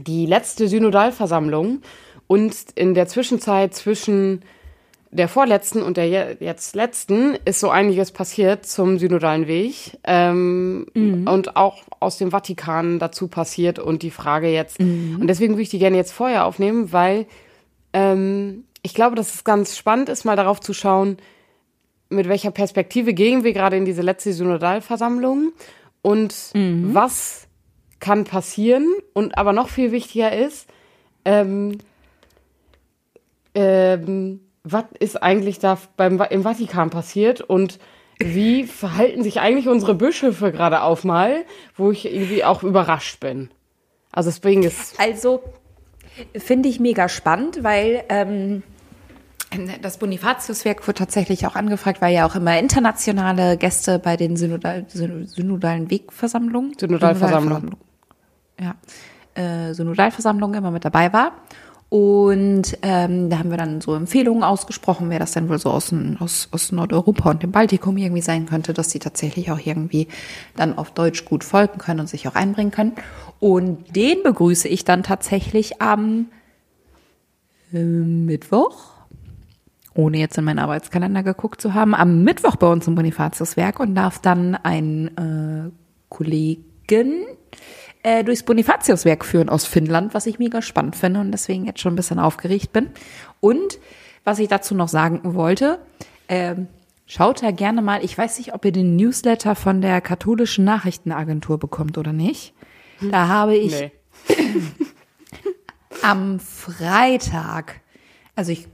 die 0.00 0.24
letzte 0.24 0.66
Synodalversammlung 0.66 1.82
und 2.26 2.54
in 2.74 2.94
der 2.94 3.06
Zwischenzeit 3.06 3.74
zwischen 3.74 4.40
der 5.10 5.28
vorletzten 5.28 5.82
und 5.82 5.98
der 5.98 6.08
je- 6.08 6.36
jetzt 6.40 6.74
letzten 6.74 7.36
ist 7.44 7.60
so 7.60 7.68
einiges 7.68 8.12
passiert 8.12 8.64
zum 8.64 8.98
synodalen 8.98 9.46
Weg 9.46 9.98
ähm, 10.04 10.86
und 11.28 11.56
auch 11.56 11.82
aus 12.00 12.16
dem 12.16 12.30
Vatikan 12.30 12.98
dazu 12.98 13.28
passiert 13.28 13.78
und 13.78 14.02
die 14.02 14.10
Frage 14.10 14.48
jetzt 14.48 14.80
und 14.80 15.26
deswegen 15.26 15.52
würde 15.54 15.62
ich 15.62 15.68
die 15.70 15.78
gerne 15.78 15.96
jetzt 15.98 16.12
vorher 16.12 16.46
aufnehmen, 16.46 16.92
weil 16.92 17.26
ähm, 17.92 18.64
ich 18.82 18.94
glaube, 18.94 19.16
dass 19.16 19.34
es 19.34 19.44
ganz 19.44 19.76
spannend 19.76 20.08
ist, 20.08 20.24
mal 20.24 20.36
darauf 20.36 20.60
zu 20.60 20.72
schauen, 20.72 21.18
mit 22.08 22.28
welcher 22.28 22.50
Perspektive 22.50 23.14
gehen 23.14 23.44
wir 23.44 23.52
gerade 23.52 23.76
in 23.76 23.84
diese 23.84 24.02
letzte 24.02 24.32
Synodalversammlung? 24.32 25.52
Und 26.02 26.52
was 26.92 27.48
kann 27.98 28.24
passieren? 28.24 28.86
Und 29.12 29.36
aber 29.38 29.52
noch 29.52 29.68
viel 29.68 29.90
wichtiger 29.92 30.32
ist, 30.32 30.68
ähm, 31.24 31.78
ähm, 33.54 34.40
was 34.62 34.84
ist 34.98 35.22
eigentlich 35.22 35.58
da 35.58 35.78
beim, 35.96 36.20
im 36.30 36.42
Vatikan 36.42 36.90
passiert? 36.90 37.40
Und 37.40 37.78
wie 38.18 38.64
verhalten 38.64 39.22
sich 39.22 39.40
eigentlich 39.40 39.68
unsere 39.68 39.94
Bischöfe 39.94 40.52
gerade 40.52 40.82
auf 40.82 41.04
mal, 41.04 41.44
wo 41.76 41.90
ich 41.90 42.06
irgendwie 42.06 42.44
auch 42.44 42.62
überrascht 42.62 43.20
bin. 43.20 43.50
Also 44.10 44.30
deswegen 44.30 44.62
ist 44.62 44.98
Also 44.98 45.42
finde 46.34 46.68
ich 46.68 46.80
mega 46.80 47.08
spannend, 47.08 47.62
weil 47.62 48.04
ähm, 48.08 48.62
das 49.80 49.98
Bonifatiuswerk 49.98 50.86
wird 50.86 50.98
tatsächlich 50.98 51.46
auch 51.46 51.54
angefragt, 51.54 52.02
weil 52.02 52.14
ja 52.14 52.26
auch 52.26 52.34
immer 52.34 52.58
internationale 52.58 53.56
Gäste 53.56 53.98
bei 53.98 54.16
den 54.16 54.36
Synodal, 54.36 54.84
Syn- 54.88 55.26
synodalen 55.26 55.90
Wegversammlungen, 55.90 56.74
Synodalversammlung. 56.78 57.76
ja, 58.60 58.74
äh, 59.34 59.72
Synodalversammlungen 59.72 60.58
immer 60.58 60.70
mit 60.70 60.84
dabei 60.84 61.12
war. 61.12 61.32
Und 61.88 62.76
ähm, 62.82 63.30
da 63.30 63.38
haben 63.38 63.50
wir 63.50 63.56
dann 63.56 63.80
so 63.80 63.94
Empfehlungen 63.94 64.42
ausgesprochen, 64.42 65.08
wer 65.08 65.20
das 65.20 65.30
denn 65.32 65.48
wohl 65.48 65.60
so 65.60 65.70
aus, 65.70 65.94
aus, 66.18 66.48
aus 66.50 66.72
Nordeuropa 66.72 67.30
und 67.30 67.44
dem 67.44 67.52
Baltikum 67.52 67.96
irgendwie 67.96 68.22
sein 68.22 68.46
könnte, 68.46 68.72
dass 68.74 68.88
die 68.88 68.98
tatsächlich 68.98 69.52
auch 69.52 69.60
irgendwie 69.64 70.08
dann 70.56 70.76
auf 70.76 70.90
Deutsch 70.90 71.24
gut 71.24 71.44
folgen 71.44 71.78
können 71.78 72.00
und 72.00 72.08
sich 72.08 72.26
auch 72.26 72.34
einbringen 72.34 72.72
können. 72.72 72.92
Und 73.38 73.94
den 73.94 74.24
begrüße 74.24 74.66
ich 74.66 74.84
dann 74.84 75.04
tatsächlich 75.04 75.80
am 75.80 76.26
äh, 77.72 77.78
Mittwoch, 77.78 78.95
ohne 79.96 80.18
jetzt 80.18 80.38
in 80.38 80.44
meinen 80.44 80.58
Arbeitskalender 80.58 81.22
geguckt 81.22 81.60
zu 81.60 81.74
haben, 81.74 81.94
am 81.94 82.22
Mittwoch 82.22 82.56
bei 82.56 82.66
uns 82.66 82.86
im 82.86 82.94
Bonifatiuswerk 82.94 83.80
und 83.80 83.94
darf 83.94 84.20
dann 84.20 84.54
einen 84.54 85.08
äh, 85.16 85.70
Kollegen 86.08 87.26
äh, 88.02 88.22
durchs 88.22 88.44
Bonifatiuswerk 88.44 89.24
führen 89.24 89.48
aus 89.48 89.66
Finnland, 89.66 90.14
was 90.14 90.26
ich 90.26 90.38
mega 90.38 90.62
spannend 90.62 90.96
finde 90.96 91.20
und 91.20 91.32
deswegen 91.32 91.66
jetzt 91.66 91.80
schon 91.80 91.94
ein 91.94 91.96
bisschen 91.96 92.18
aufgeregt 92.18 92.72
bin. 92.72 92.90
Und 93.40 93.78
was 94.24 94.38
ich 94.38 94.48
dazu 94.48 94.74
noch 94.74 94.88
sagen 94.88 95.20
wollte, 95.34 95.78
ähm, 96.28 96.68
schaut 97.06 97.42
da 97.42 97.50
gerne 97.50 97.82
mal, 97.82 98.04
ich 98.04 98.16
weiß 98.16 98.38
nicht, 98.38 98.54
ob 98.54 98.64
ihr 98.64 98.72
den 98.72 98.96
Newsletter 98.96 99.54
von 99.54 99.80
der 99.80 100.00
katholischen 100.00 100.64
Nachrichtenagentur 100.64 101.58
bekommt 101.58 101.98
oder 101.98 102.12
nicht. 102.12 102.54
Da 103.00 103.28
habe 103.28 103.56
ich 103.56 103.72
nee. 103.72 103.92
am 106.02 106.40
Freitag, 106.40 107.80
also 108.34 108.52
ich 108.52 108.64
äh, 108.64 108.68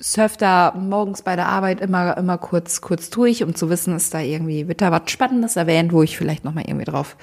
surf 0.00 0.36
da 0.36 0.74
morgens 0.76 1.22
bei 1.22 1.36
der 1.36 1.46
Arbeit 1.46 1.80
immer, 1.80 2.16
immer 2.16 2.38
kurz, 2.38 2.80
kurz 2.80 3.10
durch, 3.10 3.42
um 3.42 3.54
zu 3.54 3.70
wissen, 3.70 3.96
ist 3.96 4.14
da 4.14 4.20
irgendwie, 4.20 4.68
wird 4.68 4.80
da 4.80 4.90
was 4.90 5.10
Spannendes 5.10 5.56
erwähnt, 5.56 5.92
wo 5.92 6.02
ich 6.02 6.16
vielleicht 6.16 6.44
nochmal 6.44 6.64
irgendwie 6.66 6.84
drauf 6.84 7.16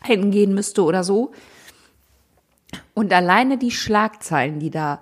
eingehen 0.00 0.54
müsste 0.54 0.84
oder 0.84 1.04
so. 1.04 1.32
Und 2.94 3.12
alleine 3.12 3.58
die 3.58 3.70
Schlagzeilen, 3.70 4.60
die 4.60 4.70
da 4.70 5.00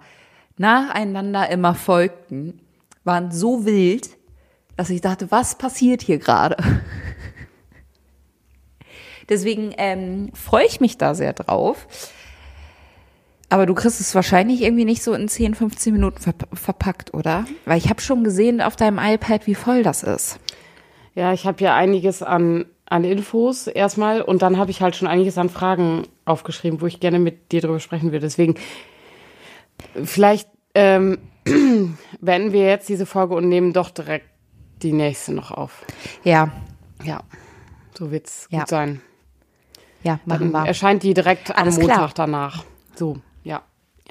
nacheinander 0.59 1.49
immer 1.49 1.75
folgten, 1.75 2.61
waren 3.05 3.33
so 3.33 3.65
wild, 3.65 4.11
dass 4.77 4.91
ich 4.91 5.01
dachte, 5.01 5.31
was 5.31 5.57
passiert 5.57 6.03
hier 6.03 6.19
gerade? 6.19 6.57
Deswegen 9.29 9.75
ähm, 9.77 10.31
freue 10.35 10.67
ich 10.67 10.81
mich 10.81 10.99
da 10.99 11.15
sehr 11.15 11.33
drauf. 11.33 11.87
Aber 13.49 13.65
du 13.67 13.75
kriegst 13.75 14.01
es 14.01 14.15
wahrscheinlich 14.15 14.63
irgendwie 14.63 14.85
nicht 14.85 15.03
so 15.03 15.13
in 15.15 15.29
10, 15.29 15.55
15 15.55 15.93
Minuten 15.93 16.19
verp 16.21 16.49
verpackt, 16.53 17.15
oder? 17.15 17.45
Weil 17.65 17.79
ich 17.79 17.89
habe 17.89 18.01
schon 18.01 18.25
gesehen 18.25 18.61
auf 18.61 18.75
deinem 18.77 18.99
iPad, 18.99 19.47
wie 19.47 19.55
voll 19.55 19.83
das 19.85 20.03
ist. 20.03 20.39
Ja, 21.15 21.33
ich 21.33 21.47
habe 21.47 21.63
ja 21.63 21.75
einiges 21.77 22.23
an, 22.23 22.67
an 22.87 23.05
Infos 23.05 23.69
erstmal 23.69 24.21
und 24.21 24.43
dann 24.43 24.59
habe 24.59 24.71
ich 24.73 24.83
halt 24.83 24.97
schon 24.97 25.07
einiges 25.09 25.39
an 25.39 25.49
Fragen 25.49 26.03
aufgeschrieben, 26.25 26.81
wo 26.81 26.87
ich 26.87 26.99
gerne 27.01 27.19
mit 27.21 27.53
dir 27.53 27.61
drüber 27.61 27.79
sprechen 27.81 28.07
würde. 28.11 28.21
Deswegen, 28.27 28.57
vielleicht 30.05 30.49
ähm, 30.75 31.19
beenden 32.21 32.53
wir 32.53 32.67
jetzt 32.67 32.89
diese 32.89 33.07
Folge 33.07 33.35
und 33.35 33.49
nehmen 33.49 33.73
doch 33.73 33.91
direkt 33.91 34.29
die 34.83 34.93
nächste 34.93 35.33
noch 35.33 35.51
auf. 35.53 35.85
Ja, 36.25 36.51
Ja, 37.05 37.21
so 37.97 38.11
wird's 38.11 38.49
Ja. 38.51 38.61
gut 38.61 38.69
sein. 38.69 39.01
ja, 40.03 40.19
machen 40.27 40.53
Dann 40.53 40.63
wir. 40.65 40.67
erscheint 40.69 41.03
die 41.03 41.15
direkt 41.15 41.51
am 41.57 41.63
Alles 41.63 41.77
Montag 41.79 41.95
klar. 41.97 42.11
danach. 42.15 42.65
So, 42.95 43.19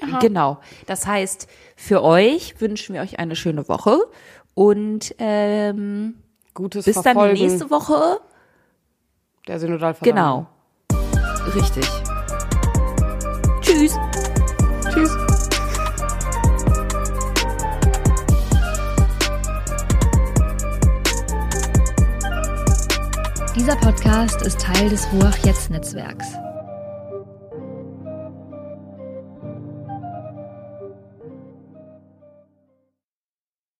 ja. 0.00 0.18
Genau. 0.18 0.58
Das 0.86 1.06
heißt, 1.06 1.48
für 1.76 2.02
euch 2.02 2.60
wünschen 2.60 2.94
wir 2.94 3.02
euch 3.02 3.18
eine 3.18 3.36
schöne 3.36 3.68
Woche 3.68 3.98
und 4.54 5.14
ähm, 5.18 6.14
Gutes 6.54 6.84
bis 6.86 6.94
dann 6.94 7.02
Verfolgen 7.14 7.34
die 7.36 7.46
nächste 7.46 7.70
Woche. 7.70 8.20
der 9.46 9.58
Synodalversammlung. 9.60 10.14
Genau. 10.14 11.54
Richtig. 11.54 11.86
Tschüss. 13.60 13.98
Tschüss. 14.90 15.16
Dieser 23.56 23.76
Podcast 23.76 24.42
ist 24.42 24.60
Teil 24.60 24.88
des 24.88 25.06
Ruach 25.12 25.36
Jetzt 25.38 25.70
Netzwerks. 25.70 26.26